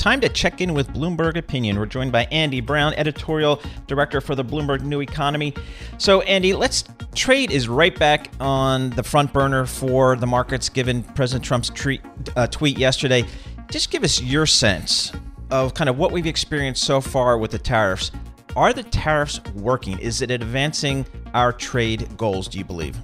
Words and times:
Time 0.00 0.22
to 0.22 0.30
check 0.30 0.62
in 0.62 0.72
with 0.72 0.88
Bloomberg 0.94 1.36
Opinion. 1.36 1.78
We're 1.78 1.84
joined 1.84 2.10
by 2.10 2.24
Andy 2.32 2.62
Browne, 2.62 2.94
editorial 2.94 3.60
director 3.86 4.22
for 4.22 4.34
the 4.34 4.42
Bloomberg 4.42 4.80
New 4.80 5.02
Economy. 5.02 5.52
So, 5.98 6.22
Andy, 6.22 6.54
let's 6.54 6.84
trade 7.14 7.50
is 7.50 7.68
right 7.68 7.94
back 7.98 8.30
on 8.40 8.88
the 8.90 9.02
front 9.02 9.30
burner 9.30 9.66
for 9.66 10.16
the 10.16 10.26
markets 10.26 10.70
given 10.70 11.02
President 11.02 11.44
Trump's 11.44 11.68
treat, 11.68 12.00
uh, 12.34 12.46
tweet 12.46 12.78
yesterday. 12.78 13.26
Just 13.70 13.90
give 13.90 14.02
us 14.02 14.22
your 14.22 14.46
sense 14.46 15.12
of 15.50 15.74
kind 15.74 15.90
of 15.90 15.98
what 15.98 16.12
we've 16.12 16.24
experienced 16.24 16.82
so 16.82 17.02
far 17.02 17.36
with 17.36 17.50
the 17.50 17.58
tariffs. 17.58 18.10
Are 18.56 18.72
the 18.72 18.84
tariffs 18.84 19.38
working? 19.54 19.98
Is 19.98 20.22
it 20.22 20.30
advancing 20.30 21.04
our 21.34 21.52
trade 21.52 22.08
goals, 22.16 22.48
do 22.48 22.56
you 22.56 22.64
believe? 22.64 22.96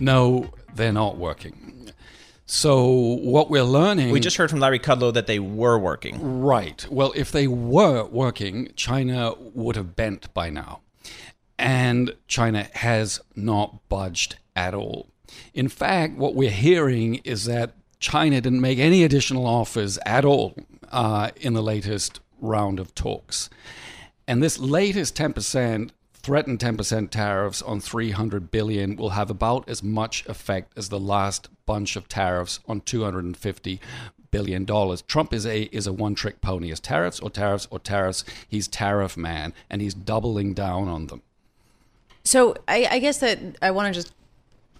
No, 0.00 0.50
they're 0.74 0.90
not 0.90 1.16
working. 1.16 1.92
So 2.50 2.82
what 2.86 3.50
we're 3.50 3.62
learning 3.62 4.10
We 4.10 4.20
just 4.20 4.38
heard 4.38 4.48
from 4.48 4.58
Larry 4.58 4.78
Kudlow 4.78 5.12
that 5.12 5.26
they 5.26 5.38
were 5.38 5.78
working. 5.78 6.40
Right. 6.40 6.86
Well, 6.90 7.12
if 7.14 7.30
they 7.30 7.46
were 7.46 8.06
working, 8.06 8.72
China 8.74 9.34
would 9.38 9.76
have 9.76 9.94
bent 9.94 10.32
by 10.32 10.48
now. 10.48 10.80
And 11.58 12.16
China 12.26 12.68
has 12.72 13.20
not 13.36 13.86
budged 13.90 14.36
at 14.56 14.72
all. 14.72 15.10
In 15.52 15.68
fact, 15.68 16.16
what 16.16 16.34
we're 16.34 16.50
hearing 16.50 17.16
is 17.16 17.44
that 17.44 17.74
China 18.00 18.40
didn't 18.40 18.62
make 18.62 18.78
any 18.78 19.04
additional 19.04 19.46
offers 19.46 19.98
at 20.06 20.24
all 20.24 20.54
uh, 20.90 21.30
in 21.36 21.52
the 21.52 21.62
latest 21.62 22.20
round 22.40 22.80
of 22.80 22.94
talks. 22.94 23.50
And 24.26 24.42
this 24.42 24.58
latest 24.58 25.14
10% 25.16 25.90
threatened 26.22 26.58
10% 26.58 27.10
tariffs 27.10 27.62
on 27.62 27.80
300 27.80 28.50
billion 28.50 28.96
will 28.96 29.10
have 29.10 29.30
about 29.30 29.68
as 29.68 29.82
much 29.82 30.26
effect 30.26 30.76
as 30.76 30.88
the 30.88 31.00
last 31.00 31.48
bunch 31.66 31.96
of 31.96 32.08
tariffs 32.08 32.60
on 32.68 32.80
250 32.80 33.80
billion 34.30 34.64
dollars. 34.64 35.02
Trump 35.02 35.32
is 35.32 35.46
a 35.46 35.62
is 35.74 35.86
a 35.86 35.92
one 35.92 36.14
trick 36.14 36.40
pony. 36.40 36.70
Is 36.70 36.80
tariffs 36.80 37.20
or 37.20 37.30
tariffs 37.30 37.66
or 37.70 37.78
tariffs. 37.78 38.24
He's 38.48 38.68
tariff 38.68 39.16
man, 39.16 39.54
and 39.70 39.80
he's 39.80 39.94
doubling 39.94 40.54
down 40.54 40.88
on 40.88 41.06
them. 41.06 41.22
So 42.24 42.54
I, 42.66 42.86
I 42.90 42.98
guess 42.98 43.18
that 43.18 43.38
I 43.62 43.70
want 43.70 43.92
to 43.92 43.98
just 43.98 44.12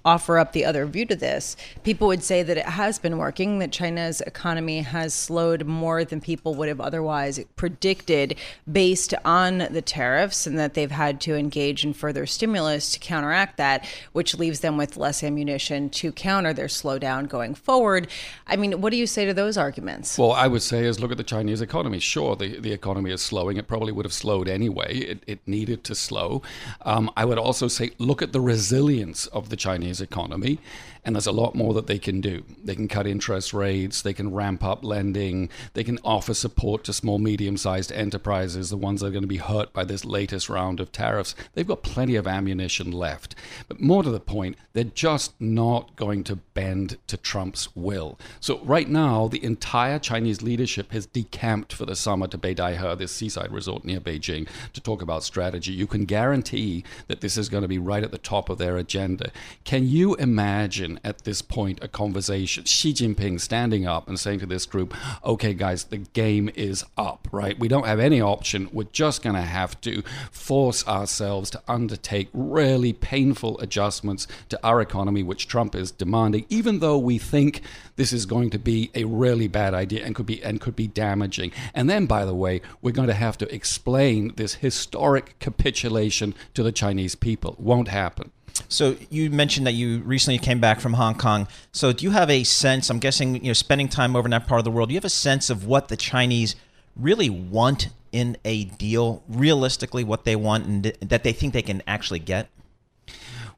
offer 0.05 0.39
up 0.39 0.53
the 0.53 0.65
other 0.65 0.87
view 0.87 1.05
to 1.07 1.17
this. 1.17 1.57
People 1.83 2.09
would 2.09 2.23
say 2.23 2.43
that 2.43 2.57
it 2.57 2.67
has 2.67 2.99
been 2.99 3.19
working, 3.19 3.59
that 3.59 3.73
China's 3.73 4.21
economy 4.23 4.81
has 4.81 5.15
slowed 5.15 5.67
more 5.67 6.05
than 6.05 6.21
people 6.21 6.55
would 6.55 6.69
have 6.69 6.81
otherwise 6.81 7.41
predicted 7.57 8.37
based 8.71 9.15
on 9.25 9.59
the 9.71 9.83
tariffs, 9.83 10.47
and 10.47 10.59
that 10.59 10.75
they've 10.75 10.91
had 10.91 11.21
to 11.21 11.35
engage 11.35 11.85
in 11.85 11.93
further 11.93 12.27
stimulus 12.27 12.93
to 12.93 12.99
counteract 12.99 13.57
that, 13.57 13.87
which 14.13 14.39
leaves 14.39 14.61
them 14.61 14.77
with 14.77 14.97
less 14.97 15.23
ammunition 15.23 15.91
to 15.91 16.13
counter 16.13 16.53
their 16.53 16.67
slowdown 16.67 17.29
going 17.29 17.55
forward. 17.55 18.09
I 18.47 18.57
mean, 18.57 18.81
what 18.81 18.91
do 18.91 18.97
you 18.97 19.07
say 19.07 19.25
to 19.25 19.35
those 19.35 19.57
arguments? 19.57 20.19
Well, 20.19 20.33
I 20.33 20.47
would 20.47 20.63
say 20.63 20.85
is 20.85 21.01
look 21.01 21.11
at 21.11 21.17
the 21.17 21.25
Chinese 21.25 21.61
economy. 21.61 21.99
Sure, 21.99 22.37
the, 22.37 22.59
the 22.61 22.73
economy 22.73 23.11
is 23.11 23.23
slowing. 23.23 23.57
It 23.57 23.67
probably 23.67 23.93
would 23.93 24.05
have 24.05 24.13
slowed 24.13 24.49
anyway. 24.49 24.97
It, 24.99 25.25
it 25.27 25.41
needed 25.47 25.85
to 25.85 25.95
slow. 25.95 26.43
Um, 26.83 27.11
I 27.17 27.25
would 27.25 27.39
also 27.39 27.69
say 27.69 27.91
look 27.99 28.23
at 28.23 28.33
the 28.33 28.41
resilience 28.41 29.27
of 29.29 29.49
the 29.49 29.57
Chinese 29.57 29.88
Chinese 29.89 30.01
economy. 30.03 30.59
And 31.05 31.15
there's 31.15 31.27
a 31.27 31.33
lot 31.33 31.55
more 31.55 31.75
that 31.75 31.87
they 31.87 31.99
can 31.99 32.21
do. 32.21 32.45
They 32.63 32.75
can 32.75 32.89
cut 32.89 33.07
interest 33.07 33.53
rates, 33.55 34.03
they 34.03 34.13
can 34.13 34.33
ramp 34.33 34.65
up 34.65 34.85
lending, 34.85 35.49
they 35.75 35.85
can 35.85 35.99
offer 36.05 36.35
support 36.35 36.85
to 36.85 36.93
small, 36.93 37.19
medium 37.19 37.57
sized 37.57 37.93
enterprises, 37.93 38.71
the 38.71 38.77
ones 38.77 39.01
that 39.01 39.09
are 39.09 39.11
going 39.11 39.23
to 39.23 39.29
be 39.29 39.39
hurt 39.39 39.73
by 39.73 39.85
this 39.85 40.05
latest 40.05 40.49
round 40.49 40.81
of 40.81 40.93
tariffs. 40.93 41.35
They've 41.55 41.67
got 41.67 41.83
plenty 41.83 42.17
of 42.17 42.27
ammunition 42.27 42.91
left. 42.91 43.35
But 43.69 43.81
more 43.81 44.03
to 44.03 44.11
the 44.11 44.21
point, 44.21 44.57
they're 44.73 44.85
just 44.85 45.41
not 45.41 45.97
going 45.97 46.25
to 46.25 46.37
bend 46.37 46.99
to 47.07 47.17
Trump's 47.17 47.75
will. 47.75 48.19
So, 48.41 48.61
right 48.65 48.89
now, 48.89 49.29
the 49.29 49.43
entire 49.45 49.99
Chinese 49.99 50.43
leadership 50.43 50.93
has 50.93 51.07
decamped 51.07 51.73
for 51.73 51.87
the 51.87 51.97
summer 51.97 52.27
to 52.29 52.39
Beidaihe, 52.39 52.99
this 52.99 53.13
seaside 53.13 53.53
resort 53.53 53.85
near 53.85 54.01
Beijing, 54.01 54.49
to 54.73 54.81
talk 54.81 55.03
about 55.03 55.25
strategy. 55.25 55.73
You 55.73 55.87
can 55.87 56.05
guarantee 56.05 56.85
that 57.07 57.21
this 57.21 57.37
is 57.37 57.49
going 57.49 57.63
to 57.63 57.69
be 57.69 57.79
right 57.79 58.03
at 58.03 58.11
the 58.11 58.19
top 58.19 58.49
of 58.49 58.59
their 58.59 58.77
agenda. 58.77 59.31
Can 59.65 59.89
you 59.89 60.15
imagine 60.17 60.88
at 61.05 61.25
this 61.25 61.43
point 61.43 61.79
a 61.83 61.89
conversation, 61.89 62.65
Xi 62.65 62.93
Jinping 62.93 63.41
standing 63.41 63.87
up 63.87 64.09
and 64.09 64.19
saying 64.19 64.41
to 64.41 64.47
this 64.47 64.67
group, 64.67 64.95
okay, 65.25 65.55
guys, 65.55 65.85
the 65.85 65.99
game 65.99 66.51
is 66.55 66.85
up, 66.97 67.29
right? 67.33 67.59
We 67.59 67.69
don't 67.69 67.87
have 67.87 68.01
any 68.01 68.21
option. 68.21 68.69
We're 68.73 68.85
just 68.85 69.23
going 69.23 69.37
to 69.37 69.43
have 69.43 69.81
to 69.83 70.03
force 70.31 70.87
ourselves 70.87 71.51
to 71.51 71.63
undertake 71.69 72.29
really 72.33 72.93
painful 72.93 73.59
adjustments 73.61 74.27
to 74.49 74.59
our 74.65 74.81
economy, 74.81 75.23
which 75.23 75.49
Trump 75.49 75.75
is 75.75 75.91
demanding, 75.91 76.47
even 76.49 76.79
though 76.79 76.99
we 76.99 77.19
think 77.19 77.63
this 77.97 78.13
is 78.13 78.27
going 78.27 78.51
to 78.51 78.59
be 78.59 78.91
a 78.95 79.05
really 79.05 79.49
bad 79.49 79.75
idea 79.75 80.05
and 80.05 80.15
could 80.15 80.27
be 80.27 80.43
and 80.43 80.61
could 80.61 80.77
be 80.77 80.87
damaging. 80.87 81.53
And 81.75 81.91
then, 81.91 82.07
by 82.07 82.25
the 82.25 82.35
way, 82.35 82.63
we're 82.81 82.93
going 82.93 83.09
to 83.09 83.15
have 83.15 83.37
to 83.39 83.55
explain 83.55 84.33
this 84.37 84.55
historic 84.55 85.39
capitulation 85.39 86.35
to 86.55 86.63
the 86.63 86.73
Chinese 86.73 87.15
people. 87.15 87.57
Won't 87.59 87.89
happen. 87.89 88.31
So 88.69 88.97
you 89.11 89.31
mentioned 89.31 89.67
that 89.67 89.73
you 89.73 89.99
recently 90.01 90.39
came 90.39 90.61
back 90.61 90.81
from 90.81 90.95
Hong 90.95 91.15
Kong. 91.15 91.49
So 91.73 91.93
do 91.93 92.05
you 92.05 92.11
have 92.11 92.31
a 92.31 92.45
sense? 92.45 92.91
I'm 92.91 92.99
guessing 92.99 93.37
you 93.37 93.51
know, 93.51 93.53
spending 93.53 93.89
time 93.89 94.17
over 94.17 94.27
in 94.27 94.31
that 94.31 94.47
part 94.47 94.59
of 94.59 94.65
the 94.65 94.71
world. 94.71 94.89
Do 94.89 94.95
you 94.95 94.99
have 94.99 95.05
a 95.05 95.11
sense 95.11 95.51
of 95.51 95.67
what 95.67 95.89
the 95.89 95.97
Chinese 95.97 96.57
really 96.97 97.31
want 97.31 97.89
in 98.13 98.37
a 98.45 98.65
deal? 98.65 99.23
Realistically, 99.29 100.05
what 100.05 100.25
they 100.25 100.37
want 100.37 100.67
and 100.67 100.85
that 101.01 101.25
they 101.25 101.33
think 101.33 101.53
they 101.53 101.63
can 101.63 101.83
actually 101.87 102.19
get? 102.19 102.49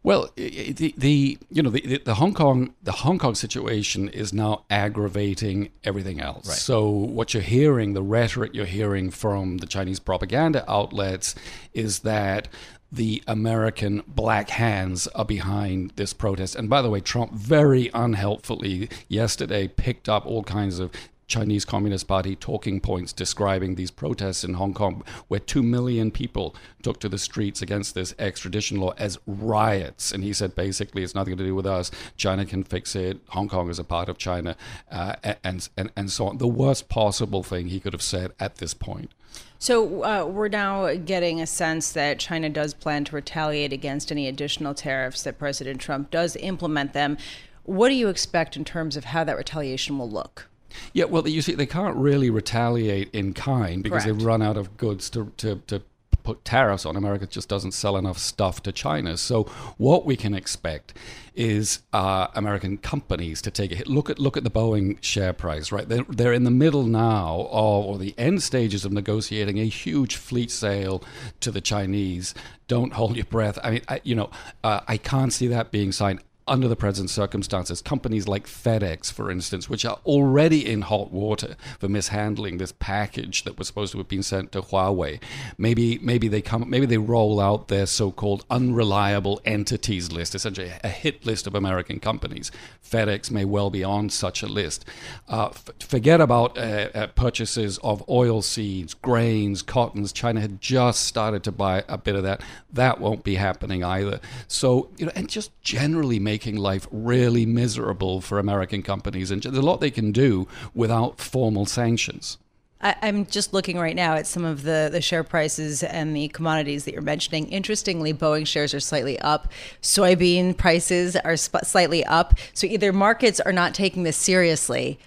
Well, 0.03 0.31
the, 0.35 0.95
the 0.97 1.39
you 1.51 1.63
know 1.63 1.69
the, 1.69 1.99
the 1.99 2.15
Hong 2.15 2.33
Kong 2.33 2.75
the 2.83 2.93
Hong 2.93 3.19
Kong 3.19 3.35
situation 3.35 4.09
is 4.09 4.33
now 4.33 4.65
aggravating 4.71 5.71
everything 5.85 6.21
else. 6.21 6.49
Right. 6.49 6.57
So 6.57 6.89
what 6.89 7.35
you're 7.35 7.43
hearing, 7.43 7.93
the 7.93 8.03
rhetoric 8.03 8.53
you're 8.55 8.65
hearing 8.65 9.11
from 9.11 9.59
the 9.59 9.67
Chinese 9.67 10.01
propaganda 10.01 10.65
outlets 10.71 11.35
is 11.75 11.99
that 12.01 12.49
the 12.93 13.23
American 13.27 14.03
black 14.07 14.51
hands 14.51 15.07
are 15.09 15.25
behind 15.25 15.93
this 15.97 16.13
protest. 16.13 16.57
And 16.57 16.69
by 16.69 16.83
the 16.83 16.91
way, 16.91 17.01
Trump 17.01 17.33
very 17.33 17.91
unhelpfully 17.95 18.89
yesterday 19.09 19.69
picked 19.69 20.09
up 20.09 20.27
all 20.27 20.43
kinds 20.43 20.79
of 20.79 20.91
Chinese 21.31 21.65
Communist 21.65 22.09
Party 22.09 22.35
talking 22.35 22.81
points 22.81 23.13
describing 23.13 23.77
these 23.77 23.93
protests 23.93 24.43
in 24.43 24.55
Hong 24.55 24.75
Kong, 24.75 25.05
where 25.29 25.39
two 25.39 25.63
million 25.63 26.11
people 26.11 26.57
took 26.83 26.99
to 27.01 27.09
the 27.09 27.19
streets 27.19 27.63
against 27.63 27.95
this 27.95 28.13
extradition 28.19 28.81
law 28.81 28.93
as 28.99 29.17
riots. 29.27 30.11
And 30.11 30.25
he 30.25 30.33
said 30.33 30.57
basically 30.57 31.05
it's 31.05 31.15
nothing 31.15 31.37
to 31.37 31.45
do 31.45 31.55
with 31.55 31.67
us. 31.67 31.93
China 32.17 32.45
can 32.45 32.65
fix 32.65 32.97
it. 32.97 33.21
Hong 33.29 33.49
Kong 33.49 33.71
is 33.71 33.79
a 33.79 33.85
part 33.85 34.09
of 34.09 34.19
China, 34.19 34.57
uh, 34.91 35.15
and, 35.45 35.69
and, 35.77 35.93
and 35.97 36.11
so 36.11 36.27
on. 36.27 36.39
The 36.39 36.49
worst 36.49 36.89
possible 36.89 37.45
thing 37.45 37.69
he 37.69 37.79
could 37.79 37.93
have 37.93 38.03
said 38.03 38.33
at 38.41 38.57
this 38.57 38.75
point. 38.75 39.13
So 39.61 40.05
uh, 40.05 40.25
we're 40.25 40.49
now 40.49 40.95
getting 40.95 41.43
a 41.43 41.47
sense 41.47 41.93
that 41.93 42.19
China 42.19 42.49
does 42.49 42.73
plan 42.73 43.05
to 43.05 43.15
retaliate 43.15 43.75
against 43.75 44.11
any 44.11 44.27
additional 44.27 44.73
tariffs 44.73 45.23
that 45.25 45.39
President 45.39 45.83
Trump 45.83 46.11
does 46.11 46.35
implement 46.37 46.95
them. 46.95 47.19
What 47.65 47.91
do 47.91 47.95
you 47.95 48.09
expect 48.09 48.57
in 48.57 48.65
terms 48.65 48.97
of 48.97 49.05
how 49.05 49.23
that 49.25 49.37
retaliation 49.37 49.99
will 49.99 50.11
look? 50.11 50.49
Yeah, 50.95 51.05
well, 51.05 51.29
you 51.29 51.43
see, 51.43 51.55
they 51.55 51.67
can't 51.67 51.95
really 51.95 52.31
retaliate 52.31 53.11
in 53.13 53.35
kind 53.35 53.83
because 53.83 54.05
Correct. 54.05 54.19
they've 54.19 54.27
run 54.27 54.41
out 54.41 54.57
of 54.57 54.79
goods 54.79 55.11
to, 55.11 55.31
to, 55.37 55.57
to 55.67 55.83
put 56.23 56.45
tariffs 56.45 56.87
on. 56.87 56.97
America 56.97 57.27
just 57.27 57.49
doesn't 57.49 57.73
sell 57.73 57.97
enough 57.97 58.19
stuff 58.19 58.63
to 58.63 58.73
China. 58.73 59.17
So 59.17 59.45
what 59.77 60.05
we 60.05 60.17
can 60.17 60.35
expect 60.35 60.95
is 61.35 61.81
uh, 61.93 62.29
American 62.35 62.77
companies 62.79 63.41
to 63.43 63.51
take 63.51 63.73
a 63.73 63.75
hit. 63.77 63.87
Look 63.87 64.11
at 64.11 64.19
look 64.19 64.37
at 64.37 64.45
the 64.45 64.51
Boeing 64.51 65.03
share 65.03 65.33
price, 65.33 65.73
right? 65.73 65.89
They're, 65.89 66.05
they're 66.09 66.33
in 66.33 66.45
the 66.45 66.51
middle 66.51 66.85
now, 66.85 67.49
of, 67.51 67.85
or 67.87 67.99
the 67.99 68.15
end 68.19 68.43
stages 68.43 68.85
of 68.85 68.93
negotiating 68.93 69.59
a 69.59 69.67
huge 69.67 70.17
fleet 70.17 70.51
sale 70.51 71.03
to 71.41 71.51
the 71.51 71.61
Chinese. 71.61 72.35
Don't 72.69 72.93
hold 72.93 73.17
your 73.17 73.25
breath. 73.25 73.59
I 73.65 73.71
mean, 73.71 73.83
I, 73.89 74.01
you 74.05 74.15
know, 74.15 74.31
uh, 74.63 74.81
I 74.87 74.97
can't 74.97 75.33
see 75.33 75.49
that 75.49 75.71
being 75.71 75.93
signed 75.93 76.21
under 76.51 76.67
the 76.67 76.77
present 76.77 77.09
circumstances, 77.09 77.81
companies 77.81 78.27
like 78.27 78.47
FedEx, 78.47 79.13
for 79.13 79.31
instance, 79.31 79.71
which 79.71 79.85
are 79.85 80.01
already 80.05 80.69
in 80.69 80.83
hot 80.83 81.13
water 81.13 81.57
for 81.79 81.89
mishandling 81.89 82.59
this 82.59 82.73
package 82.73 83.45
that 83.45 83.57
was 83.57 83.69
supposed 83.69 83.93
to 83.93 83.99
have 83.99 84.09
been 84.09 84.23
sent 84.23 84.51
to 84.53 84.61
Huawei, 84.61 85.21
maybe 85.57 85.99
maybe 86.03 86.27
they 86.27 86.43
come 86.43 86.69
maybe 86.69 86.87
they 86.87 86.99
roll 86.99 87.41
out 87.41 87.69
their 87.69 87.87
so-called 87.87 88.45
unreliable 88.51 89.41
entities 89.45 90.11
list, 90.11 90.35
essentially 90.35 90.73
a 90.83 90.89
hit 90.89 91.25
list 91.25 91.47
of 91.47 91.55
American 91.55 92.01
companies. 92.01 92.51
FedEx 92.85 93.31
may 93.31 93.45
well 93.45 93.71
be 93.71 93.85
on 93.85 94.11
such 94.11 94.43
a 94.43 94.49
list. 94.49 94.85
Uh, 95.29 95.47
f- 95.47 95.71
forget 95.79 96.21
about 96.21 96.59
uh, 96.59 96.89
uh, 96.93 97.07
purchases 97.09 97.79
of 97.79 98.03
oil 98.09 98.43
seeds, 98.43 98.93
grains, 98.95 99.63
cottons. 99.63 100.13
China 100.13 100.41
had 100.41 100.61
just 100.61 101.03
started 101.03 101.45
to 101.45 101.53
buy 101.53 101.85
a 101.89 101.97
bit 101.97 102.17
of 102.17 102.25
that. 102.25 102.43
That 102.73 103.01
won't 103.01 103.23
be 103.23 103.37
happening 103.37 103.85
either. 103.85 104.19
So 104.49 104.91
you 104.97 105.07
know, 105.07 105.13
and 105.15 105.29
just 105.29 105.53
generally 105.63 106.19
make 106.19 106.40
making 106.41 106.57
life 106.57 106.89
really 106.91 107.45
miserable 107.45 108.23
for 108.23 108.39
American 108.39 108.83
companies. 108.83 109.31
And 109.31 109.43
there's 109.43 109.59
a 109.59 109.61
lot 109.61 109.83
they 109.83 109.91
can 109.91 110.11
do 110.11 110.49
without 110.73 111.21
formal 111.21 111.67
sanctions. 111.67 112.39
I, 112.81 112.97
am 113.03 113.27
just 113.27 113.53
looking 113.53 113.79
right 113.79 113.95
now 113.95 114.15
at 114.15 114.27
some 114.27 114.47
of 114.47 114.63
the, 114.63 114.89
the 114.91 115.03
share 115.03 115.23
prices 115.23 115.83
and 115.83 116.17
the 116.17 116.29
commodities 116.29 116.87
that 116.87 116.95
you're 116.95 117.03
mentioning. 117.03 117.47
Interestingly, 117.51 118.15
Boeing 118.15 118.47
shares 118.47 118.73
are 118.73 118.81
slightly 118.81 119.19
up. 119.19 119.53
Soybean 119.83 120.57
prices 120.57 121.15
are 121.15 121.37
sp- 121.37 121.61
slightly 121.65 122.07
up. 122.07 122.39
So 122.55 122.67
either 122.67 122.91
markets 122.91 123.39
are 123.39 123.53
not 123.53 123.75
taking 123.75 124.05
this 124.05 124.17
seriously, 124.17 124.99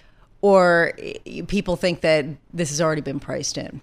or 0.42 0.94
people 1.48 1.76
think 1.76 2.02
that 2.02 2.28
this 2.54 2.70
has 2.70 2.80
already 2.80 3.02
been 3.02 3.20
priced 3.20 3.58
in. 3.58 3.82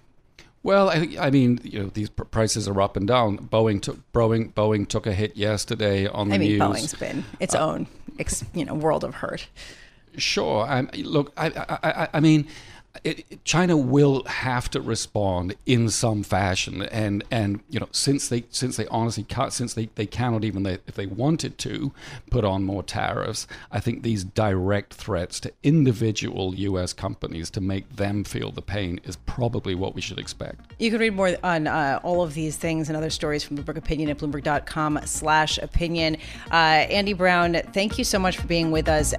Well, 0.63 0.89
I, 0.89 1.15
I 1.19 1.31
mean, 1.31 1.59
you 1.63 1.79
know, 1.79 1.87
these 1.87 2.09
pr- 2.09 2.23
prices 2.23 2.67
are 2.67 2.81
up 2.81 2.95
and 2.95 3.07
down. 3.07 3.37
Boeing 3.37 3.81
took 3.81 3.99
Boeing 4.13 4.53
Boeing 4.53 4.87
took 4.87 5.07
a 5.07 5.13
hit 5.13 5.35
yesterday 5.35 6.07
on 6.07 6.29
the 6.29 6.35
I 6.35 6.37
mean, 6.37 6.57
news. 6.57 6.61
Boeing's 6.61 6.93
been 6.93 7.23
its 7.39 7.55
uh, 7.55 7.65
own, 7.65 7.87
ex, 8.19 8.43
you 8.53 8.65
know, 8.65 8.75
world 8.75 9.03
of 9.03 9.15
hurt. 9.15 9.47
Sure. 10.17 10.65
I, 10.65 10.81
look, 10.97 11.31
I, 11.37 11.47
I, 11.83 12.07
I 12.13 12.19
mean, 12.19 12.47
it, 13.03 13.43
China 13.45 13.77
will 13.77 14.23
have 14.25 14.69
to 14.71 14.81
respond 14.81 15.55
in 15.65 15.89
some 15.89 16.23
fashion, 16.23 16.81
and 16.83 17.23
and 17.31 17.61
you 17.69 17.79
know 17.79 17.87
since 17.91 18.27
they 18.27 18.43
since 18.49 18.77
they 18.77 18.87
honestly 18.87 19.25
since 19.49 19.73
they, 19.73 19.89
they 19.95 20.05
cannot 20.05 20.43
even 20.43 20.63
they, 20.63 20.73
if 20.87 20.95
they 20.95 21.05
wanted 21.05 21.57
to 21.59 21.91
put 22.29 22.43
on 22.43 22.63
more 22.63 22.83
tariffs, 22.83 23.47
I 23.71 23.79
think 23.79 24.03
these 24.03 24.23
direct 24.23 24.93
threats 24.93 25.39
to 25.41 25.53
individual 25.63 26.53
U.S. 26.55 26.93
companies 26.93 27.49
to 27.51 27.61
make 27.61 27.95
them 27.95 28.23
feel 28.23 28.51
the 28.51 28.61
pain 28.61 28.99
is 29.03 29.15
probably 29.15 29.73
what 29.73 29.95
we 29.95 30.01
should 30.01 30.19
expect. 30.19 30.73
You 30.79 30.91
can 30.91 30.99
read 30.99 31.15
more 31.15 31.35
on 31.43 31.67
uh, 31.67 31.99
all 32.03 32.21
of 32.21 32.33
these 32.33 32.57
things 32.57 32.89
and 32.89 32.97
other 32.97 33.09
stories 33.09 33.43
from 33.43 33.57
Bloomberg 33.57 33.77
Opinion 33.77 34.09
at 34.09 34.17
bloomberg.com/opinion. 34.17 36.17
Uh, 36.51 36.55
Andy 36.55 37.13
Browne, 37.13 37.53
thank 37.73 37.97
you 37.97 38.03
so 38.03 38.19
much 38.19 38.37
for 38.37 38.47
being 38.47 38.71
with 38.71 38.89
us. 38.89 39.13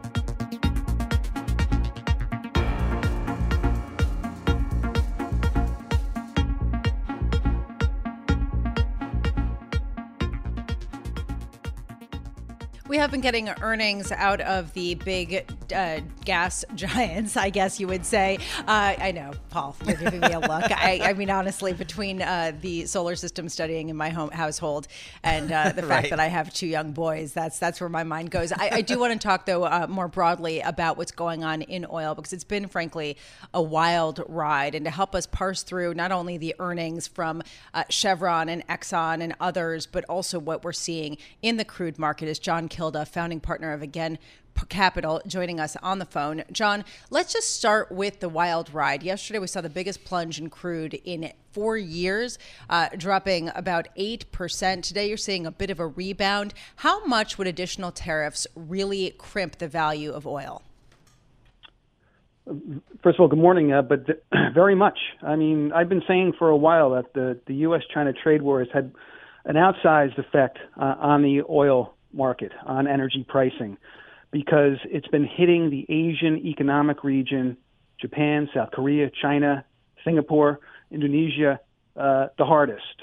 Have 13.03 13.11
been 13.11 13.21
getting 13.21 13.49
earnings 13.63 14.13
out 14.13 14.41
of 14.41 14.73
the 14.75 14.95
big 14.95 15.53
uh, 15.75 15.99
gas 16.25 16.65
giants, 16.77 17.37
I 17.37 17.51
guess 17.51 17.81
you 17.81 17.89
would 17.89 18.07
say. 18.07 18.39
Uh, 18.61 18.95
I 18.97 19.11
know, 19.11 19.33
Paul, 19.51 19.75
you're 19.85 19.97
giving 19.97 20.21
me 20.21 20.31
a 20.33 20.39
look. 20.39 20.71
I, 20.71 21.01
I 21.03 21.13
mean, 21.15 21.29
honestly, 21.29 21.73
between 21.73 22.23
uh, 22.23 22.53
the 22.61 22.87
solar 22.87 23.17
system 23.17 23.49
studying 23.49 23.89
in 23.89 23.97
my 23.97 24.11
home 24.11 24.31
household 24.31 24.87
and 25.25 25.51
uh, 25.51 25.73
the 25.73 25.83
fact 25.83 25.91
right. 25.91 26.11
that 26.11 26.21
I 26.21 26.29
have 26.29 26.55
two 26.55 26.69
young 26.69 26.93
boys, 26.93 27.33
that's 27.33 27.59
that's 27.59 27.81
where 27.81 27.91
my 27.91 28.05
mind 28.05 28.31
goes. 28.31 28.53
I, 28.53 28.71
I 28.71 28.83
do 28.83 29.01
want 29.01 29.13
to 29.15 29.19
talk, 29.19 29.47
though, 29.47 29.65
uh, 29.65 29.89
more 29.89 30.07
broadly 30.07 30.61
about 30.61 30.97
what's 30.97 31.11
going 31.11 31.43
on 31.43 31.63
in 31.63 31.85
oil 31.91 32.15
because 32.15 32.33
it's 32.33 32.45
been, 32.45 32.69
frankly, 32.69 33.17
a 33.53 33.61
wild 33.61 34.23
ride. 34.29 34.77
And 34.77 34.85
to 34.85 34.93
help 34.93 35.17
us 35.17 35.27
parse 35.27 35.65
through 35.65 35.95
not 35.95 36.13
only 36.13 36.39
the 36.39 36.55
earnings 36.61 37.09
from 37.09 37.43
uh, 37.75 37.83
Chevron 37.91 38.49
and 38.49 38.65
Exxon 38.69 39.21
and 39.23 39.35
others, 39.41 39.87
but 39.87 40.05
also 40.05 40.39
what 40.39 40.63
we're 40.63 40.73
seeing 40.73 41.19
in 41.43 41.57
the 41.57 41.65
crude 41.65 41.99
market 41.99 42.29
is 42.29 42.39
John 42.39 42.69
Kilduff 42.69 42.92
Kilduff, 42.93 43.09
founding 43.09 43.41
partner 43.41 43.73
of 43.73 43.83
Again 43.83 44.19
Capital, 44.69 45.23
joining 45.27 45.59
us 45.59 45.77
on 45.83 45.99
the 45.99 46.05
phone. 46.05 46.45
John, 46.53 46.85
let's 47.11 47.33
just 47.33 47.57
start 47.57 47.91
with 47.91 48.21
the 48.21 48.29
wild 48.29 48.73
ride. 48.73 49.03
Yesterday, 49.03 49.39
we 49.39 49.47
saw 49.47 49.63
the 49.63 49.71
biggest 49.71 50.05
plunge 50.05 50.39
in 50.39 50.51
crude 50.51 51.01
in 51.05 51.33
four 51.53 51.79
years, 51.79 52.39
uh, 52.69 52.91
dropping 52.97 53.51
about 53.55 53.89
8%. 53.97 54.83
Today, 54.83 55.09
you're 55.09 55.17
seeing 55.17 55.47
a 55.47 55.51
bit 55.51 55.71
of 55.71 55.81
a 55.81 55.87
rebound. 55.87 56.53
How 56.77 57.05
much 57.07 57.39
would 57.39 57.47
additional 57.47 57.93
tariffs 57.93 58.47
really 58.55 59.15
crimp 59.17 59.57
the 59.57 59.69
value 59.69 60.13
of 60.13 60.27
oil? 60.27 60.63
First 63.03 63.17
of 63.17 63.21
all, 63.21 63.29
good 63.29 63.39
morning. 63.39 63.73
Uh, 63.73 63.83
but 63.83 64.07
th- 64.07 64.19
very 64.55 64.75
much. 64.75 64.99
I 65.23 65.37
mean, 65.37 65.73
I've 65.73 65.89
been 65.89 66.03
saying 66.07 66.35
for 66.39 66.51
a 66.51 66.57
while 66.57 66.91
that 66.91 67.15
the, 67.15 67.41
the 67.47 67.55
U.S. 67.55 67.83
China 67.93 68.13
trade 68.13 68.43
war 68.43 68.59
has 68.59 68.69
had 68.73 68.93
an 69.45 69.57
outsized 69.57 70.19
effect 70.19 70.59
uh, 70.77 70.95
on 70.99 71.23
the 71.23 71.43
oil 71.49 71.95
market 72.13 72.53
on 72.65 72.87
energy 72.87 73.25
pricing 73.29 73.77
because 74.31 74.79
it's 74.85 75.09
been 75.09 75.27
hitting 75.27 75.71
the 75.71 75.87
Asian 75.89 76.39
economic 76.47 77.05
region, 77.05 77.57
Japan, 78.01 78.49
South 78.55 78.71
Korea, 78.73 79.11
China, 79.11 79.65
Singapore, 80.05 80.61
Indonesia, 80.91 81.61
uh, 81.97 82.29
the 82.39 82.45
hardest. 82.45 83.03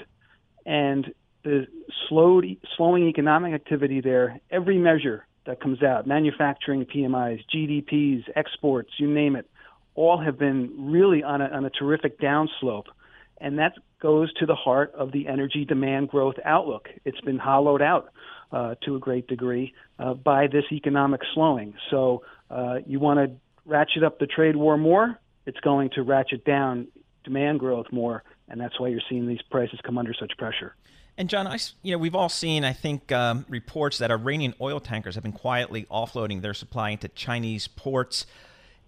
And 0.66 1.12
the 1.44 1.66
slowed, 2.08 2.44
slowing 2.76 3.08
economic 3.08 3.54
activity 3.54 4.00
there, 4.00 4.40
every 4.50 4.76
measure 4.76 5.26
that 5.46 5.60
comes 5.60 5.82
out, 5.82 6.06
manufacturing 6.06 6.84
PMIs, 6.84 7.42
GDPs, 7.54 8.24
exports, 8.36 8.90
you 8.98 9.08
name 9.08 9.36
it, 9.36 9.48
all 9.94 10.18
have 10.18 10.38
been 10.38 10.70
really 10.90 11.22
on 11.22 11.40
a, 11.40 11.46
on 11.46 11.64
a 11.64 11.70
terrific 11.70 12.20
downslope. 12.20 12.86
And 13.38 13.58
that 13.58 13.72
goes 14.00 14.32
to 14.34 14.46
the 14.46 14.54
heart 14.54 14.92
of 14.94 15.12
the 15.12 15.28
energy 15.28 15.64
demand 15.64 16.08
growth 16.08 16.36
outlook. 16.44 16.88
It's 17.04 17.20
been 17.20 17.38
hollowed 17.38 17.82
out 17.82 18.12
uh, 18.52 18.74
to 18.84 18.96
a 18.96 18.98
great 18.98 19.26
degree 19.28 19.74
uh, 19.98 20.14
by 20.14 20.46
this 20.46 20.64
economic 20.72 21.20
slowing. 21.34 21.74
So 21.90 22.22
uh, 22.50 22.78
you 22.86 22.98
want 22.98 23.18
to 23.20 23.36
ratchet 23.64 24.02
up 24.02 24.18
the 24.18 24.26
trade 24.26 24.56
war 24.56 24.76
more, 24.76 25.20
it's 25.46 25.60
going 25.60 25.90
to 25.90 26.02
ratchet 26.02 26.44
down 26.44 26.88
demand 27.24 27.60
growth 27.60 27.86
more, 27.92 28.24
and 28.48 28.60
that's 28.60 28.80
why 28.80 28.88
you're 28.88 29.00
seeing 29.08 29.26
these 29.26 29.42
prices 29.50 29.78
come 29.84 29.98
under 29.98 30.14
such 30.14 30.32
pressure. 30.38 30.74
And 31.16 31.28
John, 31.28 31.46
I, 31.46 31.58
you 31.82 31.92
know, 31.92 31.98
we've 31.98 32.14
all 32.14 32.28
seen, 32.30 32.64
I 32.64 32.72
think, 32.72 33.12
um, 33.12 33.44
reports 33.48 33.98
that 33.98 34.10
Iranian 34.10 34.54
oil 34.60 34.80
tankers 34.80 35.16
have 35.16 35.22
been 35.22 35.32
quietly 35.32 35.86
offloading 35.90 36.40
their 36.40 36.54
supply 36.54 36.90
into 36.90 37.08
Chinese 37.08 37.68
ports. 37.68 38.26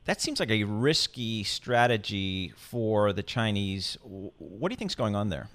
That 0.04 0.20
seems 0.20 0.40
like 0.40 0.50
a 0.50 0.64
risky 0.64 1.44
strategy 1.44 2.52
for 2.56 3.12
the 3.12 3.22
Chinese. 3.22 3.96
What 4.02 4.68
do 4.68 4.72
you 4.72 4.76
think 4.76 4.90
is 4.90 4.94
going 4.96 5.14
on 5.14 5.28
there? 5.28 5.48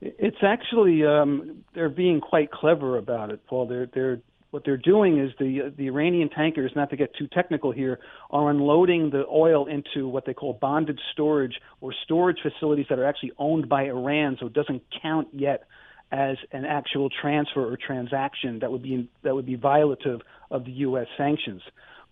It's 0.00 0.42
actually 0.42 1.04
um, 1.06 1.64
they're 1.74 1.88
being 1.88 2.20
quite 2.20 2.50
clever 2.50 2.98
about 2.98 3.30
it, 3.30 3.46
Paul. 3.46 3.66
They're 3.66 3.86
they're 3.86 4.20
what 4.50 4.64
they're 4.64 4.76
doing 4.76 5.18
is 5.18 5.32
the 5.38 5.72
the 5.76 5.86
Iranian 5.86 6.28
tankers, 6.28 6.72
not 6.76 6.90
to 6.90 6.96
get 6.96 7.14
too 7.16 7.26
technical 7.26 7.72
here, 7.72 7.98
are 8.30 8.50
unloading 8.50 9.10
the 9.10 9.24
oil 9.26 9.66
into 9.66 10.06
what 10.06 10.26
they 10.26 10.34
call 10.34 10.52
bonded 10.52 11.00
storage 11.12 11.54
or 11.80 11.94
storage 12.04 12.38
facilities 12.42 12.86
that 12.90 12.98
are 12.98 13.06
actually 13.06 13.32
owned 13.38 13.68
by 13.68 13.84
Iran, 13.84 14.36
so 14.38 14.46
it 14.46 14.52
doesn't 14.52 14.82
count 15.02 15.28
yet 15.32 15.64
as 16.12 16.36
an 16.52 16.64
actual 16.66 17.08
transfer 17.08 17.72
or 17.72 17.76
transaction 17.76 18.58
that 18.58 18.70
would 18.70 18.82
be 18.82 19.08
that 19.22 19.34
would 19.34 19.46
be 19.46 19.56
violative 19.56 20.20
of 20.50 20.66
the 20.66 20.72
U.S. 20.72 21.06
sanctions. 21.16 21.62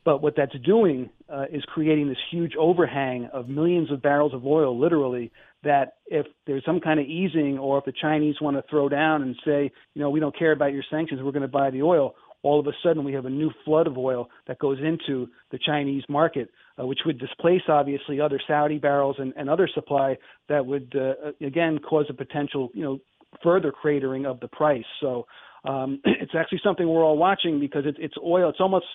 But 0.04 0.22
what 0.22 0.34
that's 0.36 0.56
doing 0.64 1.10
uh, 1.32 1.44
is 1.52 1.62
creating 1.66 2.08
this 2.08 2.18
huge 2.30 2.54
overhang 2.58 3.28
of 3.32 3.48
millions 3.48 3.90
of 3.92 4.02
barrels 4.02 4.34
of 4.34 4.44
oil, 4.44 4.78
literally, 4.78 5.30
that 5.62 5.94
if 6.06 6.26
there's 6.46 6.64
some 6.64 6.80
kind 6.80 6.98
of 6.98 7.06
easing 7.06 7.58
or 7.58 7.78
if 7.78 7.84
the 7.84 7.92
Chinese 7.92 8.36
want 8.40 8.56
to 8.56 8.64
throw 8.68 8.88
down 8.88 9.22
and 9.22 9.36
say, 9.44 9.70
you 9.94 10.02
know, 10.02 10.10
we 10.10 10.18
don't 10.18 10.36
care 10.36 10.52
about 10.52 10.72
your 10.72 10.82
sanctions, 10.90 11.20
we're 11.22 11.30
going 11.30 11.42
to 11.42 11.48
buy 11.48 11.70
the 11.70 11.82
oil, 11.82 12.14
all 12.42 12.58
of 12.58 12.66
a 12.66 12.72
sudden 12.82 13.04
we 13.04 13.12
have 13.12 13.26
a 13.26 13.30
new 13.30 13.50
flood 13.64 13.86
of 13.86 13.96
oil 13.96 14.28
that 14.48 14.58
goes 14.58 14.78
into 14.80 15.28
the 15.52 15.58
Chinese 15.64 16.02
market, 16.08 16.50
uh, 16.80 16.86
which 16.86 17.00
would 17.06 17.18
displace 17.18 17.62
obviously 17.68 18.20
other 18.20 18.40
Saudi 18.46 18.78
barrels 18.78 19.16
and, 19.18 19.32
and 19.36 19.48
other 19.48 19.68
supply 19.72 20.16
that 20.48 20.66
would 20.66 20.92
uh, 20.96 21.30
again 21.44 21.78
cause 21.78 22.06
a 22.10 22.14
potential, 22.14 22.70
you 22.74 22.82
know, 22.82 22.98
further 23.42 23.72
cratering 23.72 24.26
of 24.26 24.40
the 24.40 24.48
price. 24.48 24.84
So 25.00 25.26
um, 25.64 26.00
it's 26.04 26.32
actually 26.36 26.60
something 26.64 26.88
we're 26.88 27.04
all 27.04 27.16
watching 27.16 27.60
because 27.60 27.86
it, 27.86 27.96
it's 27.98 28.16
oil. 28.22 28.50
It's 28.50 28.60
almost 28.60 28.86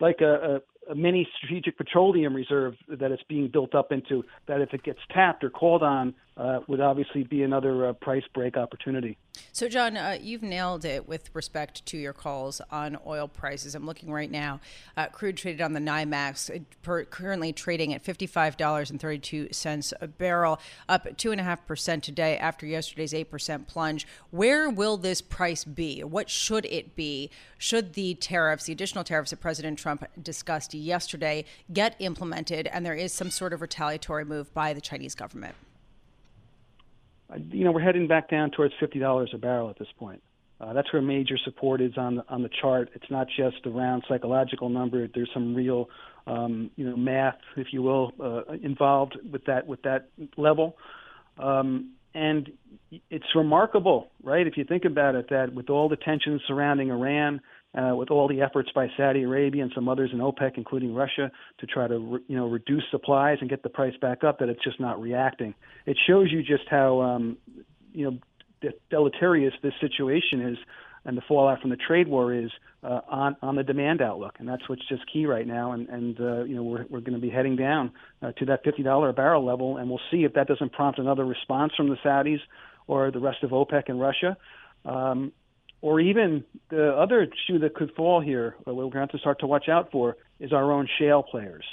like 0.00 0.20
a, 0.20 0.60
a 0.90 0.94
mini 0.94 1.28
strategic 1.36 1.76
petroleum 1.76 2.34
reserve 2.34 2.74
that 2.88 3.10
it's 3.12 3.22
being 3.28 3.48
built 3.48 3.74
up 3.74 3.92
into. 3.92 4.24
That 4.46 4.60
if 4.60 4.74
it 4.74 4.82
gets 4.82 4.98
tapped 5.12 5.44
or 5.44 5.50
called 5.50 5.82
on, 5.82 6.14
uh, 6.36 6.60
would 6.66 6.80
obviously 6.80 7.24
be 7.24 7.42
another 7.42 7.88
uh, 7.88 7.92
price 7.92 8.24
break 8.34 8.56
opportunity. 8.56 9.18
So, 9.52 9.68
John, 9.68 9.96
uh, 9.96 10.18
you've 10.20 10.42
nailed 10.42 10.84
it 10.84 11.06
with 11.06 11.30
respect 11.34 11.84
to 11.86 11.98
your 11.98 12.12
calls 12.12 12.60
on 12.70 12.98
oil 13.06 13.28
prices. 13.28 13.74
I'm 13.74 13.86
looking 13.86 14.10
right 14.10 14.30
now. 14.30 14.60
Uh, 14.96 15.06
crude 15.06 15.36
traded 15.36 15.60
on 15.60 15.72
the 15.74 15.80
NYMEX, 15.80 16.54
uh, 16.54 16.60
per, 16.82 17.04
currently 17.04 17.52
trading 17.52 17.92
at 17.92 18.02
$55.32 18.02 19.92
a 20.00 20.08
barrel, 20.08 20.58
up 20.88 21.04
2.5% 21.04 22.02
today 22.02 22.38
after 22.38 22.66
yesterday's 22.66 23.12
8% 23.12 23.66
plunge. 23.66 24.06
Where 24.30 24.70
will 24.70 24.96
this 24.96 25.20
price 25.20 25.64
be? 25.64 26.02
What 26.02 26.30
should 26.30 26.64
it 26.66 26.96
be? 26.96 27.30
Should 27.58 27.92
the 27.92 28.14
tariffs, 28.14 28.64
the 28.64 28.72
additional 28.72 29.04
tariffs 29.04 29.30
that 29.30 29.40
President 29.40 29.78
Trump 29.78 30.04
discussed 30.22 30.72
yesterday, 30.74 31.44
get 31.72 31.94
implemented 31.98 32.66
and 32.68 32.84
there 32.84 32.94
is 32.94 33.12
some 33.12 33.30
sort 33.30 33.52
of 33.52 33.60
retaliatory 33.60 34.24
move 34.24 34.52
by 34.54 34.72
the 34.72 34.80
Chinese 34.80 35.14
government? 35.14 35.54
You 37.50 37.64
know, 37.64 37.72
we're 37.72 37.80
heading 37.80 38.08
back 38.08 38.30
down 38.30 38.50
towards 38.50 38.74
fifty 38.80 38.98
dollars 38.98 39.30
a 39.34 39.38
barrel 39.38 39.70
at 39.70 39.78
this 39.78 39.88
point. 39.98 40.22
Uh, 40.60 40.72
that's 40.72 40.92
where 40.92 41.02
major 41.02 41.36
support 41.44 41.80
is 41.80 41.92
on 41.96 42.16
the, 42.16 42.24
on 42.28 42.42
the 42.42 42.50
chart. 42.60 42.90
It's 42.94 43.10
not 43.10 43.26
just 43.36 43.56
a 43.66 43.70
round 43.70 44.04
psychological 44.08 44.68
number. 44.68 45.08
There's 45.12 45.30
some 45.34 45.56
real, 45.56 45.88
um, 46.28 46.70
you 46.76 46.88
know, 46.88 46.96
math, 46.96 47.38
if 47.56 47.68
you 47.72 47.82
will, 47.82 48.12
uh, 48.22 48.52
involved 48.62 49.18
with 49.28 49.44
that 49.46 49.66
with 49.66 49.82
that 49.82 50.08
level. 50.36 50.76
Um, 51.38 51.94
and 52.14 52.52
it's 53.10 53.24
remarkable, 53.34 54.10
right? 54.22 54.46
If 54.46 54.56
you 54.56 54.64
think 54.64 54.84
about 54.84 55.14
it, 55.14 55.30
that 55.30 55.52
with 55.52 55.70
all 55.70 55.88
the 55.88 55.96
tensions 55.96 56.42
surrounding 56.46 56.90
Iran, 56.90 57.40
uh, 57.74 57.94
with 57.96 58.10
all 58.10 58.28
the 58.28 58.42
efforts 58.42 58.70
by 58.74 58.88
Saudi 58.96 59.22
Arabia 59.22 59.62
and 59.62 59.72
some 59.74 59.88
others 59.88 60.10
in 60.12 60.18
OPEC, 60.18 60.52
including 60.56 60.94
Russia, 60.94 61.30
to 61.58 61.66
try 61.66 61.88
to 61.88 61.98
re- 61.98 62.20
you 62.28 62.36
know 62.36 62.46
reduce 62.46 62.84
supplies 62.90 63.38
and 63.40 63.48
get 63.48 63.62
the 63.62 63.68
price 63.68 63.94
back 64.00 64.24
up, 64.24 64.38
that 64.38 64.48
it's 64.48 64.62
just 64.62 64.78
not 64.78 65.00
reacting. 65.00 65.54
It 65.86 65.96
shows 66.06 66.30
you 66.30 66.42
just 66.42 66.68
how 66.68 67.00
um, 67.00 67.38
you 67.92 68.10
know 68.10 68.18
deleterious 68.90 69.54
this 69.62 69.72
situation 69.80 70.42
is, 70.42 70.58
and 71.04 71.16
the 71.16 71.22
fallout 71.26 71.60
from 71.60 71.70
the 71.70 71.76
trade 71.76 72.08
war 72.08 72.34
is 72.34 72.50
uh, 72.82 73.00
on 73.08 73.36
on 73.40 73.56
the 73.56 73.62
demand 73.62 74.02
outlook, 74.02 74.36
and 74.38 74.46
that's 74.46 74.68
what's 74.68 74.86
just 74.88 75.02
key 75.10 75.24
right 75.24 75.46
now. 75.46 75.72
And 75.72 75.88
and 75.88 76.20
uh, 76.20 76.44
you 76.44 76.54
know 76.54 76.62
we're 76.62 76.84
we're 76.90 77.00
going 77.00 77.14
to 77.14 77.20
be 77.20 77.30
heading 77.30 77.56
down 77.56 77.92
uh, 78.20 78.32
to 78.32 78.44
that 78.46 78.64
fifty 78.64 78.82
dollar 78.82 79.08
a 79.08 79.12
barrel 79.14 79.44
level, 79.44 79.78
and 79.78 79.88
we'll 79.88 80.00
see 80.10 80.24
if 80.24 80.34
that 80.34 80.46
doesn't 80.46 80.72
prompt 80.72 80.98
another 80.98 81.24
response 81.24 81.72
from 81.76 81.88
the 81.88 81.96
Saudis 82.04 82.40
or 82.86 83.10
the 83.10 83.20
rest 83.20 83.42
of 83.42 83.50
OPEC 83.50 83.84
and 83.88 84.00
Russia. 84.00 84.36
Um, 84.84 85.32
or 85.82 86.00
even 86.00 86.44
the 86.70 86.92
other 86.96 87.26
shoe 87.46 87.58
that 87.58 87.74
could 87.74 87.92
fall 87.94 88.20
here, 88.20 88.56
what 88.64 88.76
we're 88.76 88.82
going 88.84 88.92
to 88.92 89.00
have 89.00 89.10
to 89.10 89.18
start 89.18 89.40
to 89.40 89.46
watch 89.46 89.68
out 89.68 89.90
for, 89.90 90.16
is 90.40 90.52
our 90.52 90.72
own 90.72 90.88
shale 90.98 91.22
players. 91.22 91.64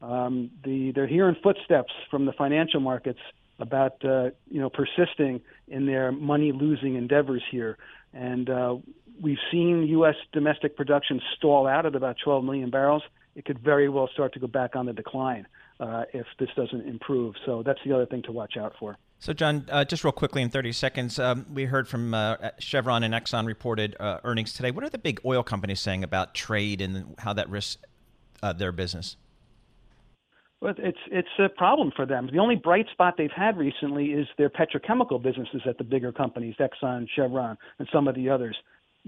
Um, 0.00 0.50
the, 0.64 0.92
they're 0.92 1.08
hearing 1.08 1.36
footsteps 1.42 1.92
from 2.10 2.26
the 2.26 2.32
financial 2.32 2.80
markets 2.80 3.18
about 3.58 4.04
uh, 4.04 4.30
you 4.50 4.60
know 4.60 4.70
persisting 4.70 5.40
in 5.68 5.86
their 5.86 6.12
money-losing 6.12 6.94
endeavors 6.94 7.42
here, 7.50 7.76
and 8.12 8.48
uh, 8.48 8.76
we've 9.20 9.38
seen 9.50 9.86
U.S. 9.88 10.14
domestic 10.32 10.76
production 10.76 11.20
stall 11.36 11.66
out 11.66 11.86
at 11.86 11.96
about 11.96 12.16
12 12.22 12.44
million 12.44 12.70
barrels. 12.70 13.02
It 13.34 13.44
could 13.44 13.58
very 13.58 13.88
well 13.88 14.08
start 14.12 14.34
to 14.34 14.38
go 14.38 14.46
back 14.46 14.76
on 14.76 14.86
the 14.86 14.92
decline 14.92 15.46
uh, 15.80 16.04
if 16.12 16.26
this 16.38 16.50
doesn't 16.56 16.86
improve. 16.86 17.34
So 17.44 17.62
that's 17.62 17.80
the 17.84 17.92
other 17.92 18.06
thing 18.06 18.22
to 18.24 18.32
watch 18.32 18.56
out 18.56 18.74
for. 18.78 18.96
So, 19.18 19.32
John, 19.32 19.66
uh, 19.70 19.84
just 19.84 20.04
real 20.04 20.12
quickly 20.12 20.42
in 20.42 20.50
30 20.50 20.72
seconds, 20.72 21.18
um, 21.18 21.46
we 21.52 21.64
heard 21.64 21.88
from 21.88 22.12
uh, 22.12 22.36
Chevron 22.58 23.02
and 23.02 23.14
Exxon 23.14 23.46
reported 23.46 23.96
uh, 23.98 24.20
earnings 24.24 24.52
today. 24.52 24.70
What 24.70 24.84
are 24.84 24.90
the 24.90 24.98
big 24.98 25.20
oil 25.24 25.42
companies 25.42 25.80
saying 25.80 26.04
about 26.04 26.34
trade 26.34 26.80
and 26.80 27.14
how 27.18 27.32
that 27.32 27.48
risks 27.48 27.78
uh, 28.42 28.52
their 28.52 28.72
business? 28.72 29.16
Well, 30.60 30.74
it's 30.78 30.98
it's 31.10 31.28
a 31.38 31.48
problem 31.50 31.92
for 31.94 32.06
them. 32.06 32.30
The 32.32 32.38
only 32.38 32.56
bright 32.56 32.86
spot 32.90 33.14
they've 33.18 33.30
had 33.34 33.58
recently 33.58 34.06
is 34.06 34.26
their 34.38 34.48
petrochemical 34.48 35.22
businesses 35.22 35.62
at 35.66 35.76
the 35.76 35.84
bigger 35.84 36.12
companies, 36.12 36.54
Exxon, 36.58 37.06
Chevron, 37.14 37.58
and 37.78 37.88
some 37.92 38.08
of 38.08 38.14
the 38.14 38.30
others. 38.30 38.56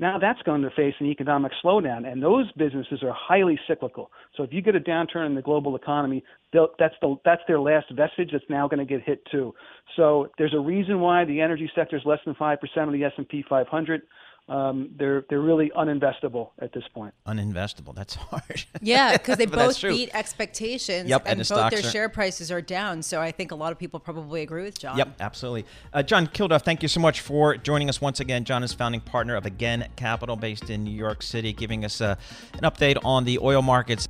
Now 0.01 0.17
that's 0.17 0.41
going 0.43 0.63
to 0.63 0.71
face 0.71 0.95
an 1.01 1.07
economic 1.07 1.51
slowdown, 1.63 2.11
and 2.11 2.23
those 2.23 2.51
businesses 2.53 3.03
are 3.03 3.13
highly 3.13 3.59
cyclical. 3.67 4.13
So 4.37 4.45
if 4.45 4.53
you 4.53 4.63
get 4.63 4.77
a 4.77 4.81
downturn 4.81 5.27
in 5.27 5.35
the 5.35 5.43
global 5.43 5.75
economy, 5.75 6.23
that's 6.53 6.95
the 7.03 7.17
that's 7.25 7.43
their 7.49 7.59
last 7.59 7.87
vestige 7.91 8.31
that's 8.31 8.45
now 8.49 8.69
going 8.69 8.79
to 8.79 8.85
get 8.85 9.03
hit 9.03 9.27
too. 9.31 9.55
So 9.97 10.31
there's 10.39 10.55
a 10.55 10.61
reason 10.61 11.01
why 11.01 11.25
the 11.25 11.41
energy 11.41 11.69
sector 11.75 11.97
is 11.97 12.03
less 12.05 12.21
than 12.25 12.37
five 12.37 12.61
percent 12.61 12.87
of 12.87 12.93
the 12.93 13.03
S&P 13.03 13.45
500 13.49 14.03
um, 14.49 14.91
they're 14.97 15.25
they're 15.29 15.41
really 15.41 15.71
uninvestable 15.77 16.51
at 16.61 16.73
this 16.73 16.85
point. 16.95 17.13
Uninvestable. 17.27 17.95
That's 17.95 18.15
hard. 18.15 18.65
Yeah, 18.81 19.13
because 19.13 19.37
they 19.37 19.47
both 19.47 19.81
beat 19.83 20.11
expectations, 20.15 21.09
yep, 21.09 21.23
and, 21.27 21.41
and 21.41 21.41
the 21.41 21.55
both 21.55 21.71
their 21.71 21.81
are... 21.81 21.91
share 21.91 22.09
prices 22.09 22.51
are 22.51 22.63
down. 22.63 23.03
So 23.03 23.21
I 23.21 23.31
think 23.31 23.51
a 23.51 23.55
lot 23.55 23.73
of 23.73 23.79
people 23.79 24.01
probably 24.01 24.43
agree 24.43 24.63
with 24.63 24.79
John. 24.79 24.97
Yep, 24.97 25.17
absolutely. 25.21 25.67
Uh, 25.93 26.03
John 26.03 26.27
Kilduff, 26.27 26.63
thank 26.63 26.83
you 26.83 26.89
so 26.89 27.01
much 27.01 27.21
for 27.21 27.57
joining 27.57 27.89
us 27.89 28.01
once 28.01 28.21
again. 28.21 28.45
John 28.45 28.63
is 28.63 28.73
founding 28.73 29.01
partner 29.01 29.37
of 29.37 29.45
Again 29.45 29.89
Capital, 29.97 30.37
based 30.37 30.71
in 30.71 30.85
New 30.85 30.97
York 30.97 31.23
City, 31.23 31.53
giving 31.53 31.85
us 31.85 32.01
uh, 32.01 32.17
an 32.55 32.61
update 32.61 32.97
on 33.05 33.25
the 33.25 33.39
oil 33.41 33.61
markets. 33.61 34.09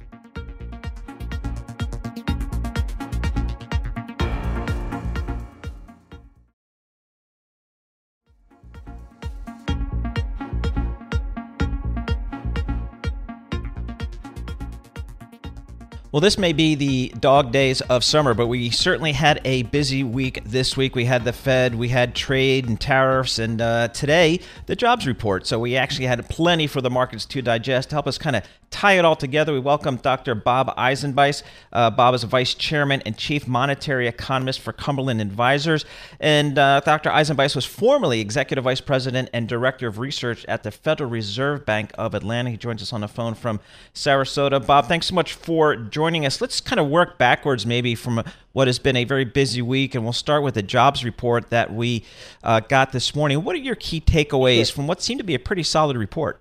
Well, 16.10 16.22
this 16.22 16.38
may 16.38 16.54
be 16.54 16.74
the 16.74 17.12
dog 17.20 17.52
days 17.52 17.82
of 17.82 18.02
summer, 18.02 18.32
but 18.32 18.46
we 18.46 18.70
certainly 18.70 19.12
had 19.12 19.42
a 19.44 19.64
busy 19.64 20.02
week 20.02 20.42
this 20.42 20.74
week. 20.74 20.94
We 20.96 21.04
had 21.04 21.24
the 21.26 21.34
Fed, 21.34 21.74
we 21.74 21.88
had 21.90 22.14
trade 22.14 22.66
and 22.66 22.80
tariffs, 22.80 23.38
and 23.38 23.60
uh, 23.60 23.88
today 23.88 24.40
the 24.64 24.74
jobs 24.74 25.06
report. 25.06 25.46
So 25.46 25.58
we 25.58 25.76
actually 25.76 26.06
had 26.06 26.26
plenty 26.30 26.66
for 26.66 26.80
the 26.80 26.88
markets 26.88 27.26
to 27.26 27.42
digest. 27.42 27.90
To 27.90 27.96
help 27.96 28.06
us 28.06 28.16
kind 28.16 28.36
of 28.36 28.42
tie 28.70 28.98
it 28.98 29.04
all 29.04 29.16
together, 29.16 29.52
we 29.52 29.58
welcome 29.60 29.96
Dr. 29.96 30.34
Bob 30.34 30.74
Eisenbeis. 30.76 31.42
Uh, 31.72 31.90
Bob 31.90 32.14
is 32.14 32.22
vice 32.24 32.54
chairman 32.54 33.02
and 33.06 33.16
chief 33.16 33.46
monetary 33.46 34.06
economist 34.06 34.60
for 34.60 34.72
Cumberland 34.72 35.20
Advisors. 35.20 35.84
And 36.20 36.58
uh, 36.58 36.80
Dr. 36.80 37.10
Eisenbeis 37.10 37.54
was 37.54 37.64
formerly 37.64 38.20
executive 38.20 38.64
vice 38.64 38.80
president 38.80 39.30
and 39.32 39.48
director 39.48 39.88
of 39.88 39.98
research 39.98 40.44
at 40.46 40.62
the 40.62 40.70
Federal 40.70 41.10
Reserve 41.10 41.64
Bank 41.64 41.92
of 41.96 42.14
Atlanta. 42.14 42.50
He 42.50 42.56
joins 42.56 42.82
us 42.82 42.92
on 42.92 43.00
the 43.00 43.08
phone 43.08 43.34
from 43.34 43.60
Sarasota. 43.94 44.64
Bob, 44.64 44.86
thanks 44.86 45.06
so 45.06 45.14
much 45.14 45.32
for 45.32 45.76
joining 45.76 46.26
us. 46.26 46.40
Let's 46.40 46.60
kind 46.60 46.80
of 46.80 46.88
work 46.88 47.18
backwards 47.18 47.64
maybe 47.66 47.94
from 47.94 48.22
what 48.52 48.66
has 48.66 48.78
been 48.78 48.96
a 48.96 49.04
very 49.04 49.24
busy 49.24 49.62
week, 49.62 49.94
and 49.94 50.04
we'll 50.04 50.12
start 50.12 50.42
with 50.42 50.54
the 50.54 50.62
jobs 50.62 51.04
report 51.04 51.50
that 51.50 51.72
we 51.72 52.04
uh, 52.42 52.60
got 52.60 52.92
this 52.92 53.14
morning. 53.14 53.44
What 53.44 53.54
are 53.54 53.60
your 53.60 53.76
key 53.76 54.00
takeaways 54.00 54.70
from 54.72 54.86
what 54.86 55.00
seemed 55.02 55.18
to 55.18 55.24
be 55.24 55.34
a 55.34 55.38
pretty 55.38 55.62
solid 55.62 55.96
report? 55.96 56.40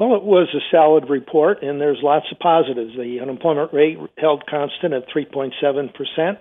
Well, 0.00 0.16
it 0.16 0.24
was 0.24 0.48
a 0.54 0.64
solid 0.74 1.10
report, 1.10 1.62
and 1.62 1.78
there's 1.78 2.00
lots 2.02 2.24
of 2.32 2.38
positives. 2.38 2.96
The 2.96 3.20
unemployment 3.20 3.74
rate 3.74 3.98
held 4.16 4.44
constant 4.48 4.94
at 4.94 5.10
3.7 5.14 5.52
percent. 5.92 6.38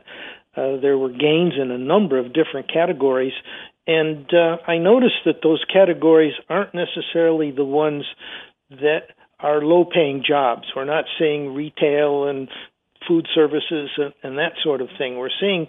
Uh, 0.55 0.79
there 0.81 0.97
were 0.97 1.09
gains 1.09 1.53
in 1.61 1.69
a 1.69 1.77
number 1.77 2.17
of 2.17 2.31
different 2.31 2.71
categories, 2.71 3.33
and 3.85 4.25
uh, 4.33 4.57
I 4.65 4.77
noticed 4.77 5.25
that 5.25 5.43
those 5.43 5.61
categories 5.71 6.31
aren't 6.49 6.73
necessarily 6.73 7.51
the 7.51 7.65
ones 7.65 8.05
that 8.69 9.11
are 9.41 9.61
low-paying 9.61 10.23
jobs. 10.25 10.63
We're 10.73 10.85
not 10.85 11.03
seeing 11.19 11.53
retail 11.53 12.29
and 12.29 12.47
food 13.09 13.27
services 13.35 13.89
and, 13.97 14.13
and 14.23 14.37
that 14.37 14.53
sort 14.63 14.79
of 14.79 14.87
thing. 14.97 15.17
We're 15.17 15.29
seeing 15.37 15.67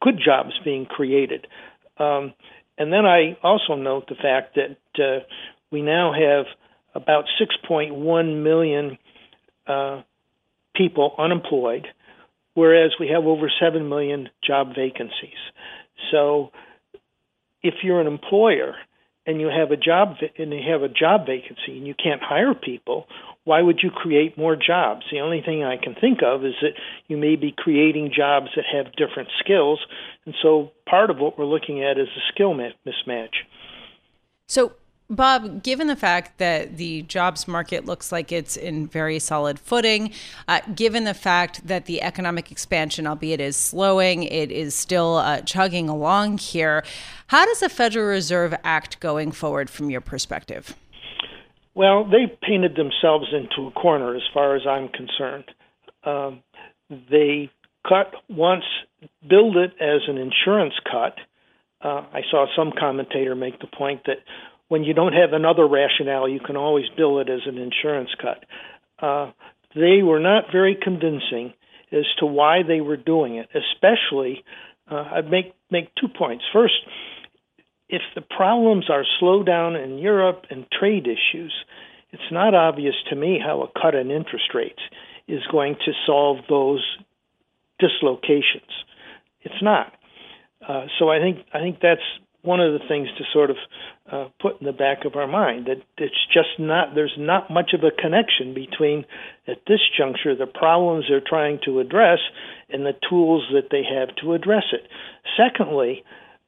good 0.00 0.18
jobs 0.24 0.50
being 0.64 0.86
created. 0.86 1.46
Um, 1.98 2.34
and 2.76 2.92
then 2.92 3.06
I 3.06 3.36
also 3.44 3.76
note 3.76 4.08
the 4.08 4.16
fact 4.16 4.56
that 4.56 4.76
uh, 5.00 5.24
we 5.70 5.82
now 5.82 6.12
have 6.12 6.46
about 6.94 7.24
6.1 7.40 8.42
million 8.42 8.98
uh, 9.66 10.02
people 10.74 11.14
unemployed, 11.18 11.86
whereas 12.54 12.92
we 12.98 13.08
have 13.08 13.24
over 13.24 13.50
7 13.60 13.88
million 13.88 14.28
job 14.46 14.68
vacancies. 14.74 15.38
So 16.10 16.50
if 17.62 17.74
you're 17.82 18.00
an 18.00 18.06
employer 18.06 18.74
and 19.26 19.40
you 19.40 19.46
have 19.46 19.70
a 19.70 19.76
job 19.76 20.16
and 20.38 20.52
you 20.52 20.60
have 20.68 20.82
a 20.82 20.88
job 20.88 21.26
vacancy 21.26 21.78
and 21.78 21.86
you 21.86 21.94
can't 21.94 22.22
hire 22.22 22.54
people, 22.54 23.06
why 23.44 23.60
would 23.60 23.80
you 23.82 23.90
create 23.90 24.38
more 24.38 24.56
jobs? 24.56 25.02
The 25.10 25.20
only 25.20 25.42
thing 25.44 25.64
I 25.64 25.76
can 25.76 25.94
think 25.94 26.20
of 26.22 26.44
is 26.44 26.54
that 26.60 26.74
you 27.08 27.16
may 27.16 27.36
be 27.36 27.54
creating 27.56 28.12
jobs 28.14 28.48
that 28.56 28.64
have 28.72 28.94
different 28.94 29.30
skills, 29.40 29.80
and 30.26 30.34
so 30.42 30.70
part 30.88 31.10
of 31.10 31.18
what 31.18 31.38
we're 31.38 31.44
looking 31.44 31.82
at 31.82 31.98
is 31.98 32.08
a 32.08 32.32
skill 32.32 32.54
mismatch. 32.54 33.34
So 34.46 34.74
Bob, 35.12 35.62
given 35.62 35.88
the 35.88 35.96
fact 35.96 36.38
that 36.38 36.78
the 36.78 37.02
jobs 37.02 37.46
market 37.46 37.84
looks 37.84 38.10
like 38.10 38.32
it's 38.32 38.56
in 38.56 38.86
very 38.86 39.18
solid 39.18 39.58
footing, 39.58 40.10
uh, 40.48 40.60
given 40.74 41.04
the 41.04 41.12
fact 41.12 41.66
that 41.66 41.84
the 41.84 42.00
economic 42.00 42.50
expansion, 42.50 43.06
albeit 43.06 43.38
is 43.38 43.54
slowing, 43.54 44.22
it 44.22 44.50
is 44.50 44.74
still 44.74 45.16
uh, 45.16 45.42
chugging 45.42 45.90
along 45.90 46.38
here, 46.38 46.82
how 47.26 47.44
does 47.44 47.60
the 47.60 47.68
Federal 47.68 48.06
Reserve 48.06 48.54
act 48.64 49.00
going 49.00 49.32
forward 49.32 49.68
from 49.68 49.90
your 49.90 50.00
perspective? 50.00 50.74
Well, 51.74 52.04
they 52.04 52.34
painted 52.42 52.76
themselves 52.76 53.26
into 53.32 53.68
a 53.68 53.70
corner 53.72 54.16
as 54.16 54.22
far 54.32 54.56
as 54.56 54.62
I'm 54.66 54.88
concerned. 54.88 55.44
Um, 56.04 56.42
they 56.88 57.50
cut 57.86 58.14
once, 58.30 58.64
billed 59.28 59.58
it 59.58 59.72
as 59.78 60.02
an 60.08 60.16
insurance 60.16 60.74
cut. 60.90 61.18
Uh, 61.82 62.06
I 62.12 62.22
saw 62.30 62.46
some 62.56 62.72
commentator 62.78 63.34
make 63.34 63.60
the 63.60 63.66
point 63.66 64.02
that 64.06 64.18
when 64.68 64.84
you 64.84 64.94
don't 64.94 65.12
have 65.12 65.32
another 65.32 65.66
rationale, 65.66 66.28
you 66.28 66.40
can 66.40 66.56
always 66.56 66.86
bill 66.96 67.18
it 67.20 67.28
as 67.28 67.40
an 67.46 67.58
insurance 67.58 68.10
cut. 68.20 68.44
Uh, 68.98 69.32
they 69.74 70.02
were 70.02 70.20
not 70.20 70.44
very 70.52 70.76
convincing 70.80 71.52
as 71.90 72.06
to 72.18 72.26
why 72.26 72.62
they 72.66 72.80
were 72.80 72.96
doing 72.96 73.36
it. 73.36 73.48
Especially, 73.54 74.44
uh, 74.90 75.04
I'd 75.14 75.30
make 75.30 75.54
make 75.70 75.94
two 75.94 76.08
points. 76.08 76.44
First, 76.52 76.74
if 77.88 78.02
the 78.14 78.22
problems 78.22 78.88
are 78.88 79.04
slowdown 79.20 79.82
in 79.82 79.98
Europe 79.98 80.46
and 80.50 80.66
trade 80.70 81.06
issues, 81.06 81.52
it's 82.10 82.30
not 82.30 82.54
obvious 82.54 82.94
to 83.10 83.16
me 83.16 83.38
how 83.44 83.62
a 83.62 83.80
cut 83.80 83.94
in 83.94 84.10
interest 84.10 84.54
rates 84.54 84.80
is 85.28 85.40
going 85.50 85.76
to 85.84 85.92
solve 86.06 86.38
those 86.48 86.84
dislocations. 87.78 88.70
It's 89.42 89.62
not. 89.62 89.92
Uh, 90.66 90.86
so 90.98 91.08
I 91.08 91.18
think 91.18 91.46
I 91.52 91.58
think 91.58 91.80
that's 91.80 92.00
one 92.42 92.60
of 92.60 92.72
the 92.72 92.86
things 92.88 93.08
to 93.16 93.24
sort 93.32 93.50
of 93.50 93.56
uh, 94.10 94.28
put 94.40 94.60
in 94.60 94.66
the 94.66 94.72
back 94.72 95.04
of 95.04 95.14
our 95.14 95.28
mind 95.28 95.66
that 95.66 95.80
it's 95.96 96.26
just 96.32 96.58
not 96.58 96.94
there's 96.94 97.14
not 97.16 97.50
much 97.50 97.72
of 97.72 97.84
a 97.84 97.90
connection 97.90 98.52
between 98.52 99.04
at 99.46 99.58
this 99.66 99.80
juncture 99.96 100.34
the 100.34 100.46
problems 100.46 101.06
they're 101.08 101.22
trying 101.24 101.60
to 101.64 101.78
address 101.78 102.18
and 102.68 102.84
the 102.84 102.94
tools 103.08 103.44
that 103.52 103.68
they 103.70 103.82
have 103.84 104.14
to 104.16 104.34
address 104.34 104.64
it. 104.72 104.88
Secondly, 105.36 106.02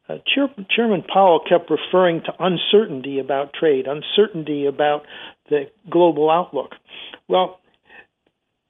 uh, 0.08 0.16
Chair, 0.26 0.48
Chairman 0.68 1.02
Powell 1.02 1.40
kept 1.48 1.70
referring 1.70 2.22
to 2.22 2.32
uncertainty 2.38 3.20
about 3.20 3.54
trade, 3.54 3.86
uncertainty 3.86 4.66
about 4.66 5.02
the 5.48 5.70
global 5.88 6.30
outlook. 6.30 6.72
Well, 7.28 7.60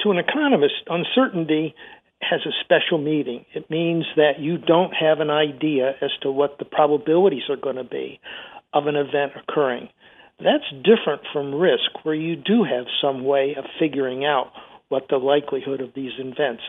to 0.02 0.10
an 0.10 0.18
economist, 0.18 0.74
uncertainty 0.86 1.74
has 2.28 2.40
a 2.46 2.52
special 2.64 2.98
meaning. 2.98 3.44
It 3.54 3.70
means 3.70 4.04
that 4.16 4.40
you 4.40 4.58
don't 4.58 4.92
have 4.92 5.20
an 5.20 5.30
idea 5.30 5.94
as 6.00 6.10
to 6.22 6.30
what 6.30 6.58
the 6.58 6.64
probabilities 6.64 7.44
are 7.48 7.56
going 7.56 7.76
to 7.76 7.84
be 7.84 8.20
of 8.72 8.86
an 8.86 8.96
event 8.96 9.32
occurring. 9.36 9.88
That's 10.38 10.64
different 10.82 11.22
from 11.32 11.54
risk, 11.54 12.04
where 12.04 12.14
you 12.14 12.36
do 12.36 12.64
have 12.64 12.86
some 13.00 13.24
way 13.24 13.54
of 13.56 13.64
figuring 13.78 14.24
out 14.24 14.52
what 14.88 15.06
the 15.08 15.16
likelihood 15.16 15.80
of 15.80 15.94
these 15.94 16.12
events. 16.18 16.62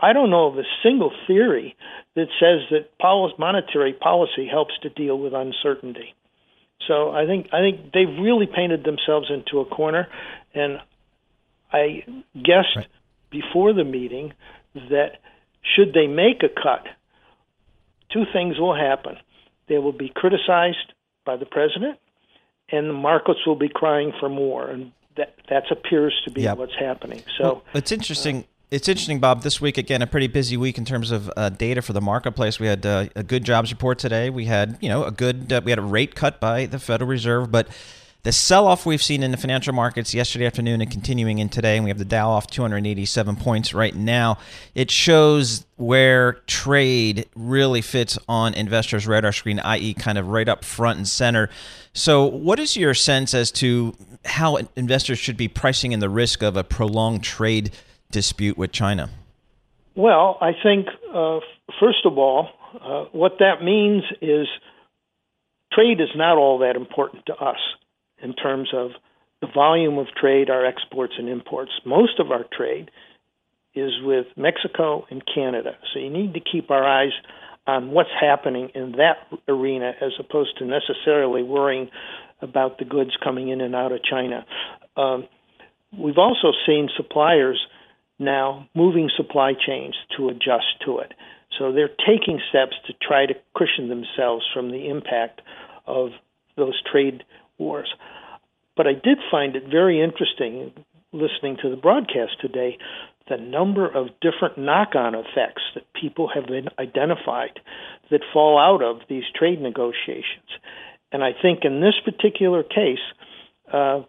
I 0.00 0.12
don't 0.12 0.30
know 0.30 0.46
of 0.46 0.58
a 0.58 0.62
single 0.82 1.12
theory 1.26 1.76
that 2.14 2.28
says 2.40 2.60
that 2.70 2.96
policy, 2.98 3.34
monetary 3.38 3.92
policy 3.92 4.46
helps 4.50 4.74
to 4.82 4.88
deal 4.90 5.18
with 5.18 5.32
uncertainty. 5.34 6.14
So 6.86 7.10
I 7.10 7.26
think 7.26 7.48
I 7.52 7.60
think 7.60 7.92
they've 7.92 8.18
really 8.20 8.46
painted 8.46 8.84
themselves 8.84 9.30
into 9.30 9.60
a 9.60 9.64
corner, 9.64 10.08
and 10.54 10.78
I 11.72 12.04
guessed 12.34 12.76
right. 12.76 12.86
before 13.30 13.72
the 13.72 13.84
meeting 13.84 14.32
that 14.90 15.20
should 15.62 15.92
they 15.92 16.06
make 16.06 16.42
a 16.42 16.48
cut, 16.48 16.86
two 18.10 18.24
things 18.32 18.58
will 18.58 18.74
happen. 18.74 19.16
They 19.68 19.78
will 19.78 19.92
be 19.92 20.10
criticized 20.14 20.92
by 21.24 21.36
the 21.36 21.46
president, 21.46 21.98
and 22.70 22.88
the 22.88 22.94
markets 22.94 23.40
will 23.46 23.56
be 23.56 23.68
crying 23.68 24.12
for 24.18 24.28
more. 24.28 24.68
And 24.68 24.92
that 25.16 25.34
that 25.50 25.64
appears 25.70 26.14
to 26.24 26.30
be 26.30 26.42
yep. 26.42 26.56
what's 26.56 26.74
happening. 26.78 27.22
So 27.36 27.44
well, 27.44 27.62
it's 27.74 27.92
interesting. 27.92 28.40
Uh, 28.40 28.46
it's 28.70 28.86
interesting, 28.86 29.18
Bob. 29.18 29.42
This 29.42 29.60
week 29.60 29.78
again, 29.78 30.02
a 30.02 30.06
pretty 30.06 30.26
busy 30.26 30.56
week 30.56 30.76
in 30.76 30.84
terms 30.84 31.10
of 31.10 31.30
uh, 31.36 31.48
data 31.48 31.80
for 31.80 31.94
the 31.94 32.02
marketplace. 32.02 32.60
We 32.60 32.66
had 32.66 32.84
uh, 32.84 33.06
a 33.16 33.22
good 33.22 33.44
jobs 33.44 33.70
report 33.72 33.98
today. 33.98 34.28
We 34.28 34.44
had, 34.44 34.76
you 34.80 34.90
know, 34.90 35.04
a 35.04 35.10
good. 35.10 35.52
Uh, 35.52 35.62
we 35.64 35.70
had 35.70 35.78
a 35.78 35.82
rate 35.82 36.14
cut 36.14 36.38
by 36.38 36.66
the 36.66 36.78
Federal 36.78 37.08
Reserve, 37.08 37.50
but 37.50 37.68
the 38.24 38.32
sell-off 38.32 38.84
we've 38.84 39.02
seen 39.02 39.22
in 39.22 39.30
the 39.30 39.36
financial 39.36 39.72
markets 39.72 40.12
yesterday 40.12 40.44
afternoon 40.44 40.80
and 40.80 40.90
continuing 40.90 41.38
in 41.38 41.48
today, 41.48 41.76
and 41.76 41.84
we 41.84 41.90
have 41.90 41.98
the 41.98 42.04
Dow 42.04 42.30
off 42.30 42.48
287 42.48 43.36
points 43.36 43.72
right 43.72 43.94
now. 43.94 44.38
It 44.74 44.90
shows 44.90 45.64
where 45.76 46.32
trade 46.46 47.28
really 47.36 47.80
fits 47.80 48.18
on 48.28 48.54
investors' 48.54 49.06
radar 49.06 49.32
screen, 49.32 49.60
i.e., 49.60 49.94
kind 49.94 50.18
of 50.18 50.26
right 50.28 50.48
up 50.48 50.64
front 50.64 50.98
and 50.98 51.08
center. 51.08 51.48
So, 51.92 52.24
what 52.24 52.58
is 52.58 52.76
your 52.76 52.92
sense 52.92 53.34
as 53.34 53.52
to 53.52 53.94
how 54.24 54.58
investors 54.74 55.18
should 55.20 55.36
be 55.36 55.46
pricing 55.46 55.92
in 55.92 56.00
the 56.00 56.10
risk 56.10 56.42
of 56.42 56.56
a 56.56 56.64
prolonged 56.64 57.22
trade 57.22 57.70
dispute 58.10 58.58
with 58.58 58.72
China? 58.72 59.10
Well, 59.94 60.38
I 60.40 60.52
think 60.60 60.88
uh, 61.14 61.38
first 61.80 62.04
of 62.04 62.18
all, 62.18 62.48
uh, 62.80 63.04
what 63.12 63.38
that 63.38 63.62
means 63.62 64.02
is 64.20 64.48
trade 65.72 66.00
is 66.00 66.08
not 66.16 66.36
all 66.36 66.58
that 66.58 66.74
important 66.74 67.26
to 67.26 67.34
us 67.34 67.58
in 68.22 68.34
terms 68.34 68.70
of 68.74 68.90
the 69.40 69.48
volume 69.54 69.98
of 69.98 70.06
trade, 70.20 70.50
our 70.50 70.66
exports 70.66 71.14
and 71.18 71.28
imports. 71.28 71.70
Most 71.86 72.18
of 72.18 72.30
our 72.30 72.44
trade 72.56 72.90
is 73.74 73.92
with 74.02 74.26
Mexico 74.36 75.06
and 75.10 75.22
Canada. 75.32 75.76
So 75.92 76.00
you 76.00 76.10
need 76.10 76.34
to 76.34 76.40
keep 76.40 76.70
our 76.70 76.84
eyes 76.84 77.12
on 77.66 77.90
what's 77.90 78.10
happening 78.18 78.70
in 78.74 78.92
that 78.92 79.18
arena 79.46 79.92
as 80.00 80.12
opposed 80.18 80.58
to 80.58 80.64
necessarily 80.64 81.42
worrying 81.42 81.90
about 82.40 82.78
the 82.78 82.84
goods 82.84 83.10
coming 83.22 83.48
in 83.48 83.60
and 83.60 83.74
out 83.74 83.92
of 83.92 84.00
China. 84.02 84.46
Um, 84.96 85.28
we've 85.96 86.18
also 86.18 86.52
seen 86.66 86.88
suppliers 86.96 87.60
now 88.18 88.68
moving 88.74 89.10
supply 89.16 89.52
chains 89.54 89.94
to 90.16 90.28
adjust 90.28 90.80
to 90.84 90.98
it. 90.98 91.12
So 91.58 91.72
they're 91.72 91.88
taking 91.88 92.40
steps 92.48 92.74
to 92.86 92.94
try 93.00 93.26
to 93.26 93.34
cushion 93.54 93.88
themselves 93.88 94.44
from 94.52 94.70
the 94.70 94.88
impact 94.88 95.40
of 95.86 96.10
those 96.56 96.80
trade 96.90 97.24
wars. 97.58 97.92
But 98.76 98.86
I 98.86 98.92
did 98.92 99.18
find 99.30 99.56
it 99.56 99.64
very 99.70 100.02
interesting 100.02 100.72
listening 101.12 101.56
to 101.62 101.70
the 101.70 101.76
broadcast 101.76 102.40
today 102.40 102.78
the 103.28 103.36
number 103.36 103.86
of 103.86 104.08
different 104.20 104.58
knock 104.58 104.94
on 104.94 105.14
effects 105.14 105.62
that 105.74 105.84
people 106.00 106.30
have 106.34 106.46
been 106.46 106.68
identified 106.78 107.60
that 108.10 108.22
fall 108.32 108.58
out 108.58 108.82
of 108.82 109.06
these 109.08 109.24
trade 109.34 109.60
negotiations. 109.60 110.48
And 111.12 111.22
I 111.22 111.30
think 111.40 111.60
in 111.64 111.80
this 111.80 111.94
particular 112.04 112.62
case, 112.62 113.04
uh, 113.72 114.02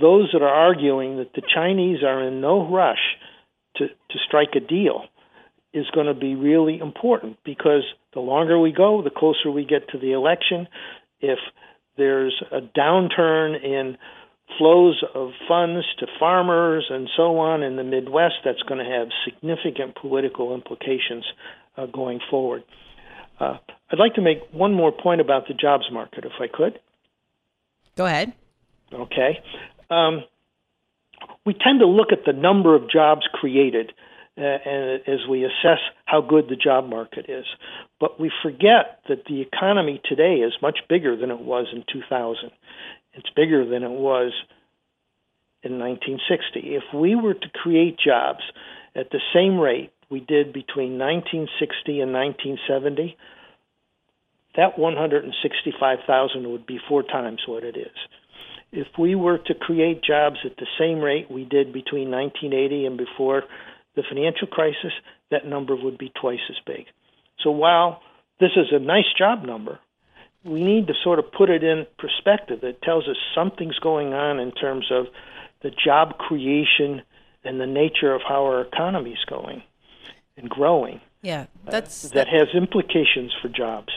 those 0.00 0.30
that 0.32 0.42
are 0.42 0.48
arguing 0.48 1.18
that 1.18 1.32
the 1.34 1.42
Chinese 1.54 2.02
are 2.02 2.22
in 2.26 2.40
no 2.40 2.68
rush 2.68 3.16
to, 3.76 3.88
to 3.88 4.18
strike 4.26 4.54
a 4.56 4.60
deal 4.60 5.04
is 5.72 5.86
going 5.94 6.06
to 6.06 6.14
be 6.14 6.34
really 6.34 6.78
important 6.78 7.38
because 7.44 7.82
the 8.14 8.20
longer 8.20 8.58
we 8.58 8.72
go, 8.72 9.02
the 9.02 9.10
closer 9.10 9.50
we 9.50 9.64
get 9.64 9.88
to 9.90 9.98
the 9.98 10.12
election. 10.12 10.66
If 11.20 11.38
there's 11.98 12.42
a 12.50 12.60
downturn 12.60 13.62
in 13.62 13.98
flows 14.56 15.02
of 15.14 15.30
funds 15.46 15.84
to 15.98 16.06
farmers 16.18 16.86
and 16.88 17.08
so 17.16 17.38
on 17.38 17.62
in 17.62 17.76
the 17.76 17.84
Midwest 17.84 18.36
that's 18.44 18.62
going 18.62 18.82
to 18.82 18.90
have 18.90 19.08
significant 19.24 19.94
political 20.00 20.54
implications 20.54 21.24
uh, 21.76 21.86
going 21.86 22.20
forward. 22.30 22.64
Uh, 23.38 23.58
I'd 23.90 23.98
like 23.98 24.14
to 24.14 24.22
make 24.22 24.38
one 24.52 24.72
more 24.72 24.92
point 24.92 25.20
about 25.20 25.46
the 25.48 25.54
jobs 25.54 25.84
market, 25.92 26.24
if 26.24 26.32
I 26.40 26.46
could. 26.48 26.78
Go 27.96 28.06
ahead. 28.06 28.32
Okay. 28.92 29.40
Um, 29.90 30.24
we 31.44 31.52
tend 31.54 31.80
to 31.80 31.86
look 31.86 32.08
at 32.12 32.24
the 32.24 32.32
number 32.32 32.74
of 32.74 32.90
jobs 32.90 33.22
created 33.32 33.92
uh, 34.36 34.42
as 34.42 35.20
we 35.28 35.44
assess 35.44 35.80
how 36.08 36.22
good 36.22 36.48
the 36.48 36.56
job 36.56 36.88
market 36.88 37.26
is. 37.28 37.44
But 38.00 38.18
we 38.18 38.32
forget 38.42 39.00
that 39.08 39.26
the 39.28 39.42
economy 39.42 40.00
today 40.08 40.36
is 40.36 40.54
much 40.62 40.78
bigger 40.88 41.14
than 41.16 41.30
it 41.30 41.40
was 41.40 41.66
in 41.70 41.84
2000. 41.92 42.50
It's 43.12 43.28
bigger 43.36 43.68
than 43.68 43.82
it 43.82 43.90
was 43.90 44.32
in 45.62 45.78
1960. 45.78 46.60
If 46.74 46.84
we 46.94 47.14
were 47.14 47.34
to 47.34 47.48
create 47.50 47.98
jobs 47.98 48.40
at 48.94 49.10
the 49.10 49.20
same 49.34 49.58
rate 49.58 49.92
we 50.10 50.20
did 50.20 50.54
between 50.54 50.98
1960 50.98 52.00
and 52.00 52.12
1970, 52.14 53.16
that 54.56 54.78
165,000 54.78 56.50
would 56.50 56.66
be 56.66 56.80
four 56.88 57.02
times 57.02 57.40
what 57.46 57.64
it 57.64 57.76
is. 57.76 57.96
If 58.72 58.86
we 58.98 59.14
were 59.14 59.36
to 59.36 59.54
create 59.54 60.02
jobs 60.02 60.38
at 60.44 60.56
the 60.56 60.66
same 60.78 61.00
rate 61.00 61.30
we 61.30 61.44
did 61.44 61.70
between 61.70 62.10
1980 62.10 62.86
and 62.86 62.96
before 62.96 63.42
the 63.98 64.04
financial 64.08 64.46
crisis, 64.46 64.92
that 65.32 65.44
number 65.44 65.74
would 65.74 65.98
be 65.98 66.12
twice 66.20 66.38
as 66.48 66.56
big. 66.64 66.86
So 67.42 67.50
while 67.50 68.00
this 68.38 68.52
is 68.56 68.66
a 68.70 68.78
nice 68.78 69.12
job 69.18 69.44
number, 69.44 69.80
we 70.44 70.62
need 70.62 70.86
to 70.86 70.94
sort 71.02 71.18
of 71.18 71.32
put 71.32 71.50
it 71.50 71.64
in 71.64 71.84
perspective. 71.98 72.60
that 72.62 72.80
tells 72.80 73.08
us 73.08 73.16
something's 73.34 73.78
going 73.80 74.14
on 74.14 74.38
in 74.38 74.52
terms 74.52 74.86
of 74.92 75.06
the 75.62 75.70
job 75.70 76.16
creation 76.18 77.02
and 77.42 77.60
the 77.60 77.66
nature 77.66 78.14
of 78.14 78.22
how 78.26 78.44
our 78.44 78.60
economy 78.60 79.10
is 79.10 79.24
going 79.28 79.64
and 80.36 80.48
growing. 80.48 81.00
Yeah, 81.22 81.46
that's 81.64 82.04
uh, 82.04 82.08
that, 82.08 82.14
that 82.14 82.28
has 82.28 82.48
implications 82.54 83.32
for 83.42 83.48
jobs. 83.48 83.92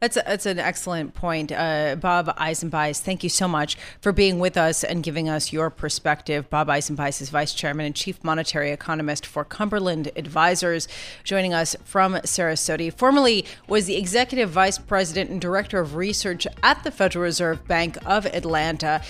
That's 0.00 0.16
a, 0.16 0.22
that's 0.24 0.46
an 0.46 0.60
excellent 0.60 1.14
point, 1.14 1.50
uh, 1.50 1.96
Bob 1.96 2.28
Eisenbeis. 2.38 3.00
Thank 3.00 3.24
you 3.24 3.28
so 3.28 3.48
much 3.48 3.76
for 4.00 4.12
being 4.12 4.38
with 4.38 4.56
us 4.56 4.84
and 4.84 5.02
giving 5.02 5.28
us 5.28 5.52
your 5.52 5.70
perspective. 5.70 6.48
Bob 6.48 6.68
Eisenbeis 6.68 7.20
is 7.20 7.30
Vice 7.30 7.52
Chairman 7.52 7.84
and 7.84 7.96
Chief 7.96 8.22
Monetary 8.22 8.70
Economist 8.70 9.26
for 9.26 9.44
Cumberland 9.44 10.12
Advisors, 10.14 10.86
joining 11.24 11.52
us 11.52 11.74
from 11.82 12.14
Sarasota. 12.14 12.92
Formerly 12.92 13.44
was 13.66 13.86
the 13.86 13.96
Executive 13.96 14.50
Vice 14.50 14.78
President 14.78 15.30
and 15.30 15.40
Director 15.40 15.80
of 15.80 15.96
Research 15.96 16.46
at 16.62 16.84
the 16.84 16.92
Federal 16.92 17.24
Reserve 17.24 17.66
Bank 17.66 17.98
of 18.06 18.24
Atlanta. 18.26 19.02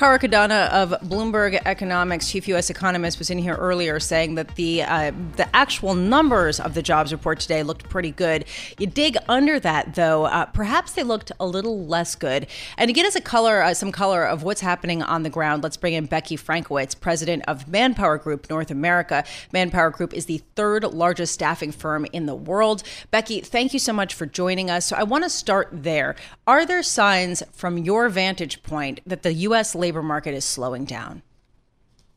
Carl 0.00 0.18
Riccadonna 0.18 0.70
of 0.70 0.92
Bloomberg 1.10 1.60
Economics, 1.66 2.30
chief 2.30 2.48
U.S. 2.48 2.70
economist, 2.70 3.18
was 3.18 3.28
in 3.28 3.36
here 3.36 3.56
earlier 3.56 4.00
saying 4.00 4.36
that 4.36 4.54
the 4.54 4.82
uh, 4.82 5.12
the 5.36 5.46
actual 5.54 5.94
numbers 5.94 6.58
of 6.58 6.72
the 6.72 6.80
jobs 6.80 7.12
report 7.12 7.38
today 7.38 7.62
looked 7.62 7.86
pretty 7.90 8.10
good. 8.10 8.46
You 8.78 8.86
dig 8.86 9.18
under 9.28 9.60
that, 9.60 9.96
though, 9.96 10.24
uh, 10.24 10.46
perhaps 10.46 10.92
they 10.92 11.02
looked 11.02 11.32
a 11.38 11.46
little 11.46 11.84
less 11.84 12.14
good. 12.14 12.46
And 12.78 12.88
to 12.88 12.94
get 12.94 13.04
us 13.04 13.14
a 13.14 13.20
color, 13.20 13.62
uh, 13.62 13.74
some 13.74 13.92
color 13.92 14.24
of 14.24 14.42
what's 14.42 14.62
happening 14.62 15.02
on 15.02 15.22
the 15.22 15.28
ground, 15.28 15.62
let's 15.62 15.76
bring 15.76 15.92
in 15.92 16.06
Becky 16.06 16.38
Frankiewicz, 16.38 16.98
president 16.98 17.44
of 17.46 17.68
Manpower 17.68 18.16
Group 18.16 18.48
North 18.48 18.70
America. 18.70 19.22
Manpower 19.52 19.90
Group 19.90 20.14
is 20.14 20.24
the 20.24 20.38
third 20.56 20.82
largest 20.82 21.34
staffing 21.34 21.72
firm 21.72 22.06
in 22.10 22.24
the 22.24 22.34
world. 22.34 22.82
Becky, 23.10 23.42
thank 23.42 23.74
you 23.74 23.78
so 23.78 23.92
much 23.92 24.14
for 24.14 24.24
joining 24.24 24.70
us. 24.70 24.86
So 24.86 24.96
I 24.96 25.02
want 25.02 25.24
to 25.24 25.30
start 25.30 25.68
there. 25.70 26.16
Are 26.46 26.64
there 26.64 26.82
signs 26.82 27.42
from 27.52 27.76
your 27.76 28.08
vantage 28.08 28.62
point 28.62 29.00
that 29.04 29.24
the 29.24 29.34
U.S. 29.34 29.74
labor 29.74 29.89
labor 29.90 30.02
market 30.04 30.34
is 30.34 30.44
slowing 30.44 30.84
down? 30.84 31.20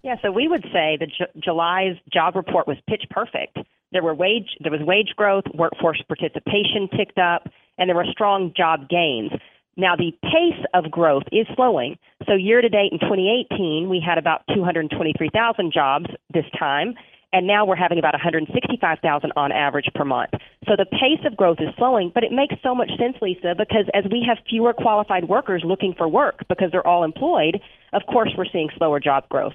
Yeah, 0.03 0.15
so 0.21 0.31
we 0.31 0.47
would 0.47 0.63
say 0.71 0.97
that 0.99 1.07
J- 1.17 1.39
July's 1.39 1.95
job 2.11 2.35
report 2.35 2.67
was 2.67 2.77
pitch 2.87 3.03
perfect. 3.09 3.57
There 3.91 4.03
were 4.03 4.13
wage 4.13 4.49
there 4.59 4.71
was 4.71 4.81
wage 4.81 5.13
growth, 5.15 5.45
workforce 5.55 6.01
participation 6.07 6.87
ticked 6.95 7.17
up, 7.17 7.47
and 7.79 7.89
there 7.89 7.95
were 7.95 8.05
strong 8.11 8.53
job 8.55 8.89
gains. 8.89 9.31
Now 9.75 9.95
the 9.95 10.11
pace 10.21 10.63
of 10.75 10.91
growth 10.91 11.23
is 11.31 11.47
slowing. 11.55 11.97
So 12.27 12.33
year 12.33 12.61
to 12.61 12.69
date 12.69 12.91
in 12.91 12.99
2018, 12.99 13.89
we 13.89 13.99
had 14.05 14.19
about 14.19 14.41
223,000 14.53 15.73
jobs 15.73 16.05
this 16.31 16.45
time, 16.59 16.93
and 17.31 17.47
now 17.47 17.65
we're 17.65 17.75
having 17.75 17.97
about 17.97 18.13
165,000 18.13 19.31
on 19.35 19.51
average 19.51 19.89
per 19.95 20.05
month. 20.05 20.33
So 20.67 20.75
the 20.77 20.85
pace 20.85 21.25
of 21.25 21.35
growth 21.35 21.57
is 21.59 21.69
slowing, 21.77 22.11
but 22.13 22.23
it 22.23 22.31
makes 22.31 22.55
so 22.63 22.73
much 22.73 22.89
sense, 22.97 23.17
Lisa, 23.21 23.55
because 23.57 23.85
as 23.93 24.05
we 24.11 24.23
have 24.27 24.37
fewer 24.49 24.73
qualified 24.73 25.27
workers 25.27 25.63
looking 25.65 25.93
for 25.97 26.07
work 26.07 26.45
because 26.47 26.71
they're 26.71 26.87
all 26.87 27.03
employed, 27.03 27.59
of 27.91 28.03
course 28.05 28.31
we're 28.37 28.45
seeing 28.51 28.69
slower 28.77 28.99
job 28.99 29.27
growth. 29.29 29.53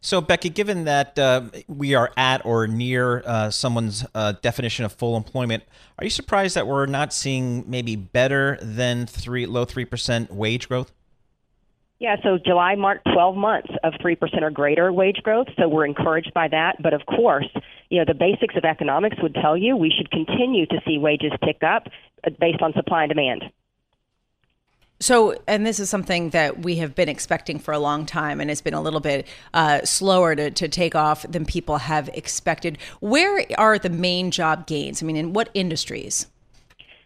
So, 0.00 0.20
Becky, 0.20 0.48
given 0.48 0.84
that 0.84 1.18
uh, 1.18 1.42
we 1.66 1.94
are 1.94 2.12
at 2.16 2.44
or 2.46 2.66
near 2.66 3.22
uh, 3.26 3.50
someone's 3.50 4.04
uh, 4.14 4.32
definition 4.40 4.84
of 4.84 4.92
full 4.92 5.16
employment, 5.16 5.64
are 5.98 6.04
you 6.04 6.10
surprised 6.10 6.54
that 6.54 6.66
we're 6.66 6.86
not 6.86 7.12
seeing 7.12 7.68
maybe 7.68 7.96
better 7.96 8.58
than 8.62 9.06
three 9.06 9.46
low 9.46 9.64
three 9.64 9.84
percent 9.84 10.32
wage 10.32 10.68
growth? 10.68 10.92
Yeah, 12.02 12.16
so 12.24 12.36
July 12.36 12.74
marked 12.74 13.06
12 13.14 13.36
months 13.36 13.68
of 13.84 13.92
3% 14.04 14.42
or 14.42 14.50
greater 14.50 14.92
wage 14.92 15.18
growth, 15.22 15.46
so 15.56 15.68
we're 15.68 15.86
encouraged 15.86 16.34
by 16.34 16.48
that. 16.48 16.82
But 16.82 16.94
of 16.94 17.06
course, 17.06 17.46
you 17.90 17.98
know, 18.00 18.04
the 18.04 18.12
basics 18.12 18.56
of 18.56 18.64
economics 18.64 19.18
would 19.22 19.36
tell 19.36 19.56
you 19.56 19.76
we 19.76 19.92
should 19.96 20.10
continue 20.10 20.66
to 20.66 20.80
see 20.84 20.98
wages 20.98 21.30
tick 21.44 21.62
up 21.62 21.86
uh, 22.26 22.30
based 22.40 22.60
on 22.60 22.72
supply 22.72 23.04
and 23.04 23.08
demand. 23.08 23.44
So, 24.98 25.40
and 25.46 25.64
this 25.64 25.78
is 25.78 25.88
something 25.90 26.30
that 26.30 26.62
we 26.64 26.74
have 26.78 26.96
been 26.96 27.08
expecting 27.08 27.60
for 27.60 27.70
a 27.70 27.78
long 27.78 28.04
time, 28.04 28.40
and 28.40 28.50
it's 28.50 28.60
been 28.60 28.74
a 28.74 28.82
little 28.82 28.98
bit 28.98 29.28
uh, 29.54 29.84
slower 29.84 30.34
to, 30.34 30.50
to 30.50 30.66
take 30.66 30.96
off 30.96 31.22
than 31.30 31.46
people 31.46 31.76
have 31.78 32.08
expected. 32.14 32.78
Where 32.98 33.46
are 33.58 33.78
the 33.78 33.90
main 33.90 34.32
job 34.32 34.66
gains? 34.66 35.04
I 35.04 35.06
mean, 35.06 35.14
in 35.14 35.34
what 35.34 35.50
industries? 35.54 36.26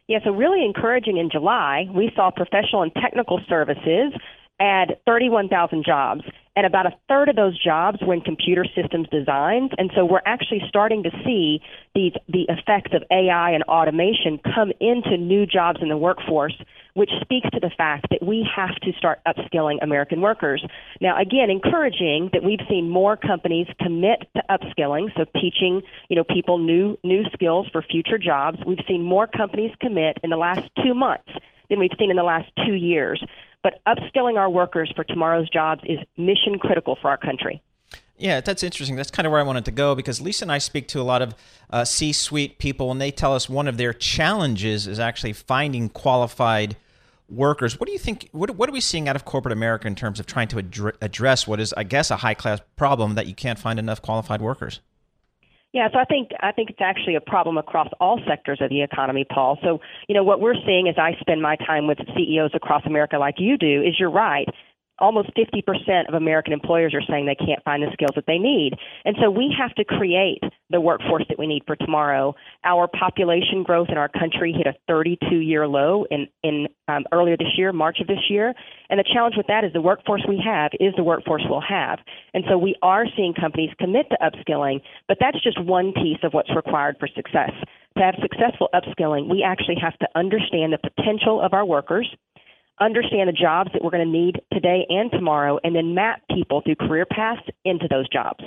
Yeah, 0.09 0.21
so 0.25 0.31
really 0.31 0.65
encouraging 0.65 1.19
in 1.19 1.29
July, 1.31 1.87
we 1.93 2.11
saw 2.17 2.31
professional 2.31 2.83
and 2.83 2.95
technical 2.95 3.41
services 3.47 4.15
add 4.61 4.99
31,000 5.07 5.85
jobs, 5.85 6.23
and 6.57 6.65
about 6.65 6.87
a 6.87 6.95
third 7.09 7.29
of 7.29 7.37
those 7.37 7.63
jobs 7.63 7.99
were 8.01 8.15
in 8.15 8.23
computer 8.23 8.65
systems 8.75 9.09
designs. 9.11 9.71
And 9.77 9.91
so 9.95 10.05
we're 10.05 10.23
actually 10.25 10.63
starting 10.69 11.03
to 11.03 11.11
see 11.25 11.61
these 11.95 12.13
the 12.29 12.47
effects 12.49 12.93
of 12.95 13.03
AI 13.11 13.51
and 13.51 13.63
automation 13.65 14.41
come 14.55 14.73
into 14.81 15.19
new 15.19 15.45
jobs 15.47 15.81
in 15.83 15.89
the 15.89 15.97
workforce 15.97 16.55
which 16.97 17.11
speaks 17.21 17.47
to 17.53 17.61
the 17.61 17.71
fact 17.77 18.07
that 18.11 18.27
we 18.27 18.49
have 18.57 18.75
to 18.77 18.91
start 18.97 19.21
upskilling 19.29 19.77
American 19.83 20.23
workers. 20.23 20.65
Now, 20.99 21.21
again, 21.21 21.51
encouraging 21.51 22.31
that 22.33 22.43
we've 22.43 22.65
seen 22.71 22.89
more 22.89 23.19
companies 23.19 23.67
commit 23.79 24.27
to 24.35 24.43
upskilling, 24.49 25.15
so 25.15 25.27
teaching, 25.39 25.83
you 26.09 26.17
know, 26.17 26.25
people 26.25 26.57
new 26.57 26.97
new 27.05 27.25
skills 27.35 27.67
for 27.71 27.83
future 27.83 28.17
jobs. 28.17 28.59
We've 28.67 28.83
seen 28.89 29.03
more 29.03 29.27
companies 29.27 29.73
commit 29.79 30.17
in 30.25 30.31
the 30.31 30.39
last 30.39 30.71
2 30.83 30.95
months 30.95 31.29
than 31.69 31.79
we've 31.79 31.91
seen 31.99 32.11
in 32.11 32.17
the 32.17 32.23
last 32.23 32.51
2 32.67 32.75
years. 32.75 33.23
But 33.63 33.81
upskilling 33.87 34.39
our 34.39 34.49
workers 34.49 34.93
for 34.95 35.05
tomorrow's 35.05 35.49
jobs 35.51 35.83
is 35.85 35.99
mission 36.17 36.59
critical 36.59 36.97
for 37.01 37.09
our 37.09 37.17
country. 37.17 37.63
Yeah, 38.19 38.41
that's 38.41 38.63
interesting. 38.63 38.97
That's 38.97 39.11
kind 39.11 39.27
of 39.27 39.33
where 39.33 39.41
I 39.41 39.45
wanted 39.45 39.67
to 39.67 39.71
go 39.71 39.95
because 39.95 40.21
Lisa 40.21 40.45
and 40.45 40.53
I 40.53 40.59
speak 40.59 40.89
to 40.89 41.01
a 41.01 41.03
lot 41.03 41.21
of 41.21 41.35
uh, 41.69 41.85
C 41.85 42.13
suite 42.13 42.59
people, 42.59 42.91
and 42.91 43.01
they 43.01 43.11
tell 43.11 43.35
us 43.35 43.49
one 43.49 43.69
of 43.69 43.77
their 43.77 43.93
challenges 43.93 44.87
is 44.87 44.99
actually 44.99 45.35
finding 45.35 45.91
qualified 45.91 46.77
workers. 47.29 47.79
What 47.79 47.87
do 47.87 47.93
you 47.93 47.99
think? 47.99 48.29
What, 48.33 48.51
what 48.51 48.69
are 48.69 48.73
we 48.73 48.81
seeing 48.81 49.09
out 49.09 49.17
of 49.17 49.25
corporate 49.25 49.53
America 49.53 49.87
in 49.87 49.95
terms 49.95 50.19
of 50.19 50.27
trying 50.27 50.49
to 50.49 50.59
ad- 50.61 50.97
address 51.03 51.47
what 51.47 51.61
is, 51.61 51.75
I 51.75 51.83
guess, 51.83 52.11
a 52.11 52.17
high 52.17 52.35
class 52.35 52.61
problem 52.77 53.17
that 53.17 53.27
you 53.27 53.35
can't 53.35 53.59
find 53.59 53.79
enough 53.79 54.01
qualified 54.01 54.41
workers? 54.41 54.81
Yeah, 55.77 55.89
so 55.93 55.99
I 55.99 56.07
think 56.07 56.31
I 56.41 56.53
think 56.53 56.71
it's 56.71 56.81
actually 56.81 57.17
a 57.17 57.21
problem 57.21 57.59
across 57.59 57.89
all 58.01 58.19
sectors 58.27 58.61
of 58.63 58.71
the 58.71 58.81
economy, 58.81 59.27
Paul. 59.29 59.59
So, 59.63 59.79
you 60.09 60.15
know, 60.15 60.25
what 60.25 60.41
we're 60.41 60.55
seeing 60.65 60.89
as 60.89 60.95
I 60.97 61.13
spend 61.21 61.43
my 61.43 61.55
time 61.57 61.87
with 61.87 61.99
CEOs 62.17 62.53
across 62.55 62.87
America 62.87 63.19
like 63.19 63.35
you 63.37 63.59
do 63.59 63.83
is 63.83 64.01
you're 64.01 64.11
right 64.11 64.49
almost 64.99 65.31
50% 65.37 66.09
of 66.09 66.15
American 66.15 66.53
employers 66.53 66.95
are 66.95 67.03
saying 67.09 67.27
they 67.27 67.35
can't 67.35 67.63
find 67.65 67.83
the 67.83 67.91
skills 67.93 68.13
that 68.15 68.25
they 68.27 68.39
need. 68.39 68.73
And 69.05 69.17
so 69.21 69.31
we 69.31 69.55
have 69.59 69.75
to 69.75 69.85
create 69.85 70.43
the 70.71 70.81
workforce 70.81 71.25
that 71.29 71.39
we 71.39 71.47
need 71.47 71.63
for 71.67 71.77
tomorrow. 71.77 72.35
Our 72.65 72.89
population 72.89 73.63
growth 73.63 73.89
in 73.91 73.99
our 73.99 74.09
country 74.09 74.53
hit 74.53 74.67
a 74.67 74.75
32 74.89 75.37
year 75.37 75.67
low 75.67 76.07
in, 76.11 76.29
in 76.43 76.69
um, 76.89 77.05
earlier 77.13 77.37
this 77.37 77.57
year, 77.57 77.73
March 77.73 77.99
of 78.01 78.07
this 78.07 78.31
year. 78.31 78.55
And 78.91 78.99
the 78.99 79.05
challenge 79.13 79.35
with 79.37 79.47
that 79.49 79.65
is 79.65 79.73
the 79.73 79.81
workforce 79.81 80.25
we 80.29 80.43
have 80.45 80.71
is 80.81 80.95
the 80.97 81.05
workforce 81.05 81.43
we'll 81.49 81.61
have. 81.61 81.99
And 82.35 82.45
so 82.49 82.57
we 82.57 82.75
are 82.83 83.05
seeing 83.17 83.35
companies 83.35 83.71
commit 83.79 84.07
to 84.11 84.19
upskilling, 84.23 84.81
but 85.09 85.19
that's 85.21 85.43
just 85.43 85.63
one 85.63 85.93
piece 85.93 86.19
of 86.23 86.33
what's 86.33 86.55
required 86.55 86.97
for 86.99 87.09
success. 87.09 87.51
To 87.97 88.03
have 88.03 88.15
successful 88.21 88.69
upskilling, 88.75 89.29
we 89.29 89.43
actually 89.43 89.77
have 89.81 89.99
to 89.99 90.09
understand 90.15 90.73
the 90.73 90.91
potential 90.91 91.41
of 91.41 91.55
our 91.55 91.65
workers 91.65 92.09
understand 92.81 93.29
the 93.29 93.33
jobs 93.33 93.71
that 93.73 93.83
we're 93.83 93.91
going 93.91 94.05
to 94.07 94.11
need 94.11 94.41
today 94.53 94.87
and 94.89 95.11
tomorrow, 95.11 95.59
and 95.65 95.75
then 95.75 95.95
map 95.95 96.23
people 96.35 96.61
through 96.63 96.77
career 96.77 97.07
paths 97.07 97.43
into 97.65 97.87
those 97.89 98.09
jobs. 98.09 98.45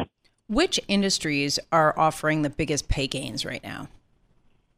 Which 0.47 0.79
industries 0.87 1.59
are 1.71 1.97
offering 1.97 2.41
the 2.41 2.49
biggest 2.49 2.89
pay 2.89 3.07
gains 3.07 3.45
right 3.45 3.63
now? 3.63 3.87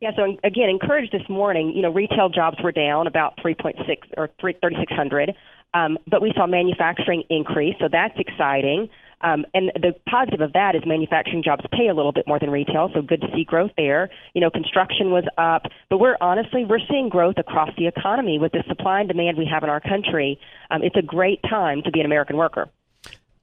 Yeah, 0.02 0.12
so 0.16 0.38
again, 0.44 0.70
encouraged 0.70 1.12
this 1.12 1.28
morning, 1.30 1.74
you 1.76 1.82
know, 1.84 1.92
retail 1.92 2.28
jobs 2.28 2.58
were 2.64 2.72
down 2.72 3.06
about 3.06 3.38
3.6 3.38 3.78
or 4.18 4.30
3,600, 4.40 5.36
um, 5.74 5.98
but 6.08 6.22
we 6.22 6.34
saw 6.36 6.48
manufacturing 6.48 7.24
increase, 7.30 7.76
so 7.80 7.88
that's 7.90 8.18
exciting. 8.18 8.90
Um, 9.24 9.46
and 9.54 9.72
the 9.76 9.94
positive 10.10 10.42
of 10.42 10.54
that 10.54 10.76
is 10.76 10.84
manufacturing 10.86 11.44
jobs 11.44 11.64
pay 11.72 11.88
a 11.88 11.94
little 11.94 12.12
bit 12.12 12.28
more 12.28 12.40
than 12.40 12.50
retail, 12.50 12.90
so 12.94 13.02
good 13.02 13.22
to 13.22 13.28
see 13.36 13.44
growth 13.44 13.72
there. 13.78 14.10
You 14.34 14.42
know, 14.42 14.50
construction 14.50 15.12
was 15.12 15.26
up, 15.38 15.64
but 15.90 16.00
we're 16.00 16.18
honestly 16.22 16.66
we're 16.66 16.80
seeing 16.90 17.10
growth 17.10 17.36
across 17.38 17.70
the 17.78 17.88
economy 17.88 18.40
with 18.40 18.52
the 18.52 18.64
supply 18.68 19.00
and 19.00 19.08
demand 19.08 19.38
we 19.38 19.46
have 19.52 19.64
in 19.64 19.70
our 19.70 19.80
country. 19.80 20.40
Um, 20.70 20.84
it's 20.84 20.96
a 20.96 21.02
great 21.02 21.42
time 21.44 21.82
to 21.84 21.92
be 21.92 22.00
an 22.00 22.06
American 22.06 22.38
worker. 22.38 22.70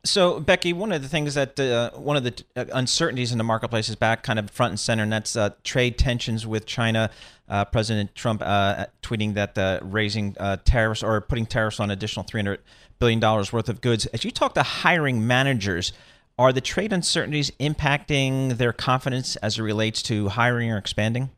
So, 0.08 0.40
Becky, 0.40 0.72
one 0.72 0.90
of 0.90 1.02
the 1.02 1.08
things 1.08 1.34
that 1.34 1.60
uh, 1.60 1.90
one 1.90 2.16
of 2.16 2.24
the 2.24 2.42
uh, 2.56 2.64
uncertainties 2.72 3.30
in 3.30 3.36
the 3.36 3.44
marketplace 3.44 3.90
is 3.90 3.94
back 3.94 4.22
kind 4.22 4.38
of 4.38 4.50
front 4.50 4.70
and 4.70 4.80
center, 4.80 5.02
and 5.02 5.12
that's 5.12 5.36
uh, 5.36 5.50
trade 5.64 5.98
tensions 5.98 6.46
with 6.46 6.64
China. 6.64 7.10
Uh, 7.46 7.66
President 7.66 8.14
Trump 8.14 8.40
uh, 8.42 8.86
tweeting 9.02 9.34
that 9.34 9.58
uh, 9.58 9.80
raising 9.82 10.34
tariffs 10.64 11.02
or 11.02 11.20
putting 11.20 11.44
tariffs 11.44 11.78
on 11.78 11.90
additional 11.90 12.24
300 12.24 12.60
billion 12.98 13.20
dollars 13.20 13.52
worth 13.52 13.68
of 13.68 13.82
goods. 13.82 14.06
As 14.06 14.24
you 14.24 14.30
talk 14.30 14.54
to 14.54 14.62
hiring 14.62 15.26
managers, 15.26 15.92
are 16.38 16.54
the 16.54 16.62
trade 16.62 16.92
uncertainties 16.92 17.50
impacting 17.60 18.56
their 18.56 18.72
confidence 18.72 19.36
as 19.36 19.58
it 19.58 19.62
relates 19.62 20.00
to 20.04 20.28
hiring 20.28 20.70
or 20.72 20.78
expanding? 20.78 21.28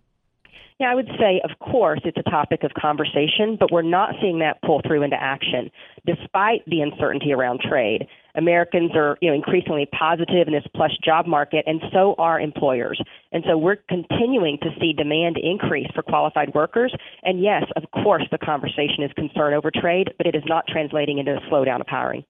Yeah, 0.80 0.90
I 0.92 0.94
would 0.94 1.10
say, 1.18 1.42
of 1.44 1.58
course, 1.58 2.00
it's 2.06 2.16
a 2.16 2.30
topic 2.30 2.64
of 2.64 2.70
conversation, 2.72 3.58
but 3.60 3.70
we're 3.70 3.82
not 3.82 4.14
seeing 4.18 4.38
that 4.38 4.62
pull 4.62 4.80
through 4.80 5.02
into 5.02 5.16
action, 5.20 5.70
despite 6.06 6.64
the 6.66 6.80
uncertainty 6.80 7.34
around 7.34 7.60
trade. 7.60 8.06
Americans 8.34 8.92
are, 8.94 9.18
you 9.20 9.28
know, 9.28 9.34
increasingly 9.34 9.86
positive 9.92 10.48
in 10.48 10.54
this 10.54 10.64
plush 10.74 10.96
job 11.04 11.26
market, 11.26 11.64
and 11.66 11.82
so 11.92 12.14
are 12.16 12.40
employers. 12.40 12.98
And 13.30 13.44
so 13.46 13.58
we're 13.58 13.76
continuing 13.90 14.56
to 14.62 14.70
see 14.80 14.94
demand 14.94 15.36
increase 15.36 15.88
for 15.94 16.02
qualified 16.02 16.54
workers. 16.54 16.94
And 17.24 17.42
yes, 17.42 17.64
of 17.76 17.82
course, 18.02 18.24
the 18.30 18.38
conversation 18.38 19.04
is 19.04 19.12
concern 19.12 19.52
over 19.52 19.70
trade, 19.70 20.14
but 20.16 20.26
it 20.26 20.34
is 20.34 20.44
not 20.46 20.64
translating 20.66 21.18
into 21.18 21.36
a 21.36 21.40
slowdown 21.50 21.82
of 21.82 21.88
hiring. 21.88 22.24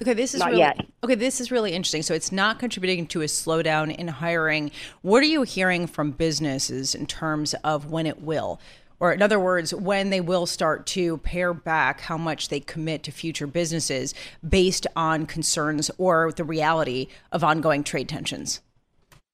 Okay, 0.00 0.14
this 0.14 0.32
is 0.32 0.40
Not 0.40 0.50
really, 0.50 0.60
yet. 0.60 0.86
okay. 1.02 1.16
This 1.16 1.40
is 1.40 1.50
really 1.50 1.72
interesting. 1.72 2.02
So 2.02 2.14
it's 2.14 2.30
not 2.30 2.60
contributing 2.60 3.06
to 3.08 3.22
a 3.22 3.24
slowdown 3.24 3.94
in 3.94 4.06
hiring. 4.06 4.70
What 5.02 5.22
are 5.22 5.26
you 5.26 5.42
hearing 5.42 5.88
from 5.88 6.12
businesses 6.12 6.94
in 6.94 7.06
terms 7.06 7.54
of 7.64 7.90
when 7.90 8.06
it 8.06 8.22
will? 8.22 8.60
Or, 9.00 9.12
in 9.12 9.22
other 9.22 9.38
words, 9.38 9.72
when 9.72 10.10
they 10.10 10.20
will 10.20 10.46
start 10.46 10.86
to 10.88 11.18
pare 11.18 11.54
back 11.54 12.00
how 12.00 12.16
much 12.16 12.48
they 12.48 12.58
commit 12.60 13.02
to 13.04 13.12
future 13.12 13.46
businesses 13.46 14.12
based 14.48 14.86
on 14.96 15.26
concerns 15.26 15.90
or 15.98 16.32
the 16.32 16.44
reality 16.44 17.08
of 17.30 17.44
ongoing 17.44 17.84
trade 17.84 18.08
tensions? 18.08 18.60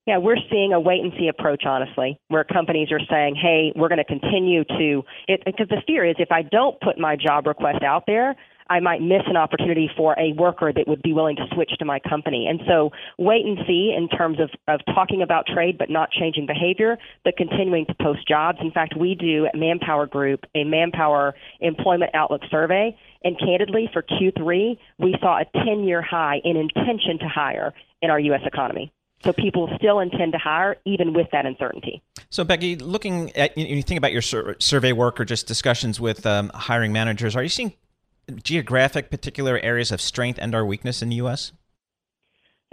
Yeah, 0.06 0.18
we're 0.18 0.36
seeing 0.50 0.74
a 0.74 0.80
wait 0.80 1.00
and 1.00 1.14
see 1.18 1.28
approach, 1.28 1.64
honestly, 1.64 2.18
where 2.28 2.44
companies 2.44 2.88
are 2.92 3.00
saying, 3.10 3.36
hey, 3.36 3.72
we're 3.74 3.88
going 3.88 3.98
to 3.98 4.04
continue 4.04 4.64
to, 4.64 5.02
because 5.46 5.68
the 5.70 5.82
fear 5.86 6.04
is 6.04 6.16
if 6.18 6.30
I 6.30 6.42
don't 6.42 6.78
put 6.80 6.98
my 6.98 7.16
job 7.16 7.46
request 7.46 7.82
out 7.82 8.04
there, 8.06 8.36
I 8.68 8.80
might 8.80 9.02
miss 9.02 9.22
an 9.26 9.36
opportunity 9.36 9.90
for 9.96 10.18
a 10.18 10.32
worker 10.32 10.72
that 10.72 10.88
would 10.88 11.02
be 11.02 11.12
willing 11.12 11.36
to 11.36 11.46
switch 11.54 11.72
to 11.78 11.84
my 11.84 11.98
company. 12.00 12.46
And 12.48 12.60
so 12.66 12.90
wait 13.18 13.44
and 13.44 13.58
see 13.66 13.94
in 13.96 14.08
terms 14.08 14.38
of, 14.40 14.50
of 14.68 14.80
talking 14.94 15.22
about 15.22 15.46
trade 15.46 15.76
but 15.78 15.90
not 15.90 16.10
changing 16.10 16.46
behavior, 16.46 16.96
but 17.24 17.36
continuing 17.36 17.86
to 17.86 17.94
post 17.94 18.26
jobs. 18.26 18.58
In 18.60 18.70
fact, 18.70 18.96
we 18.96 19.14
do 19.14 19.46
at 19.46 19.54
Manpower 19.54 20.06
Group 20.06 20.44
a 20.54 20.64
Manpower 20.64 21.34
Employment 21.60 22.12
Outlook 22.14 22.42
survey. 22.50 22.96
And 23.22 23.38
candidly, 23.38 23.88
for 23.92 24.02
Q3, 24.02 24.76
we 24.98 25.16
saw 25.20 25.40
a 25.40 25.64
10 25.64 25.84
year 25.84 26.02
high 26.02 26.40
in 26.44 26.56
intention 26.56 27.18
to 27.20 27.28
hire 27.28 27.72
in 28.02 28.10
our 28.10 28.20
U.S. 28.20 28.42
economy. 28.44 28.92
So 29.22 29.32
people 29.32 29.70
still 29.78 30.00
intend 30.00 30.32
to 30.32 30.38
hire 30.38 30.76
even 30.84 31.14
with 31.14 31.28
that 31.32 31.46
uncertainty. 31.46 32.02
So, 32.28 32.44
Becky, 32.44 32.76
looking 32.76 33.34
at 33.34 33.56
you 33.56 33.82
think 33.82 33.96
about 33.96 34.12
your 34.12 34.20
sur- 34.20 34.56
survey 34.58 34.92
work 34.92 35.18
or 35.18 35.24
just 35.24 35.46
discussions 35.46 35.98
with 35.98 36.26
um, 36.26 36.50
hiring 36.52 36.92
managers, 36.92 37.34
are 37.34 37.42
you 37.42 37.48
seeing 37.48 37.72
geographic 38.42 39.10
particular 39.10 39.58
areas 39.60 39.92
of 39.92 40.00
strength 40.00 40.38
and 40.40 40.54
our 40.54 40.64
weakness 40.64 41.02
in 41.02 41.08
the 41.10 41.16
U.S.? 41.16 41.52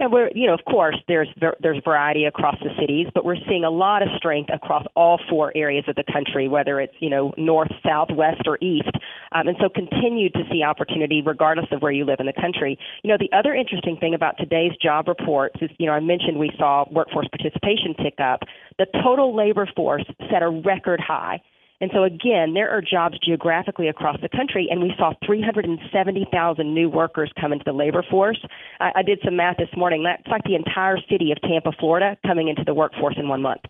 And 0.02 0.12
we're, 0.12 0.30
you 0.34 0.48
know, 0.48 0.54
of 0.54 0.64
course, 0.64 0.96
there's 1.06 1.28
there's 1.60 1.80
variety 1.84 2.24
across 2.24 2.56
the 2.58 2.70
cities, 2.80 3.06
but 3.14 3.24
we're 3.24 3.36
seeing 3.48 3.62
a 3.62 3.70
lot 3.70 4.02
of 4.02 4.08
strength 4.16 4.50
across 4.52 4.84
all 4.96 5.20
four 5.30 5.52
areas 5.54 5.84
of 5.86 5.94
the 5.94 6.02
country, 6.12 6.48
whether 6.48 6.80
it's 6.80 6.94
you 6.98 7.08
know 7.08 7.32
north, 7.36 7.70
south, 7.86 8.08
west, 8.10 8.42
or 8.46 8.58
east. 8.60 8.90
Um, 9.30 9.46
and 9.46 9.56
so, 9.60 9.68
continue 9.68 10.28
to 10.30 10.42
see 10.50 10.64
opportunity 10.64 11.22
regardless 11.24 11.66
of 11.70 11.82
where 11.82 11.92
you 11.92 12.04
live 12.04 12.18
in 12.18 12.26
the 12.26 12.32
country. 12.32 12.76
You 13.04 13.10
know, 13.10 13.16
the 13.16 13.30
other 13.36 13.54
interesting 13.54 13.96
thing 13.96 14.12
about 14.12 14.38
today's 14.38 14.72
job 14.82 15.06
reports 15.06 15.54
is, 15.60 15.70
you 15.78 15.86
know, 15.86 15.92
I 15.92 16.00
mentioned 16.00 16.36
we 16.36 16.50
saw 16.58 16.84
workforce 16.90 17.28
participation 17.28 17.94
tick 18.02 18.18
up. 18.18 18.40
The 18.78 18.86
total 19.04 19.36
labor 19.36 19.68
force 19.76 20.04
set 20.32 20.42
a 20.42 20.50
record 20.50 20.98
high. 20.98 21.40
And 21.82 21.90
so, 21.92 22.04
again, 22.04 22.54
there 22.54 22.70
are 22.70 22.80
jobs 22.80 23.18
geographically 23.18 23.88
across 23.88 24.16
the 24.22 24.28
country, 24.28 24.68
and 24.70 24.80
we 24.80 24.94
saw 24.96 25.14
370,000 25.26 26.72
new 26.72 26.88
workers 26.88 27.32
come 27.40 27.52
into 27.52 27.64
the 27.66 27.72
labor 27.72 28.04
force. 28.08 28.38
I, 28.78 28.92
I 28.94 29.02
did 29.02 29.18
some 29.24 29.34
math 29.34 29.56
this 29.56 29.68
morning. 29.76 30.04
That's 30.04 30.24
like 30.28 30.44
the 30.44 30.54
entire 30.54 30.96
city 31.10 31.32
of 31.32 31.40
Tampa, 31.42 31.72
Florida, 31.80 32.16
coming 32.24 32.46
into 32.46 32.62
the 32.64 32.72
workforce 32.72 33.16
in 33.18 33.26
one 33.26 33.42
month. 33.42 33.62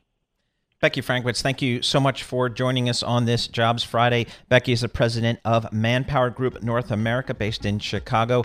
Becky 0.82 1.00
Frankiewicz, 1.00 1.40
thank 1.40 1.62
you 1.62 1.80
so 1.80 2.00
much 2.00 2.22
for 2.22 2.50
joining 2.50 2.90
us 2.90 3.02
on 3.02 3.24
this 3.24 3.48
Jobs 3.48 3.82
Friday. 3.82 4.26
Becky 4.50 4.72
is 4.72 4.82
the 4.82 4.90
president 4.90 5.38
of 5.46 5.72
Manpower 5.72 6.28
Group 6.28 6.62
North 6.62 6.90
America, 6.90 7.32
based 7.32 7.64
in 7.64 7.78
Chicago. 7.78 8.44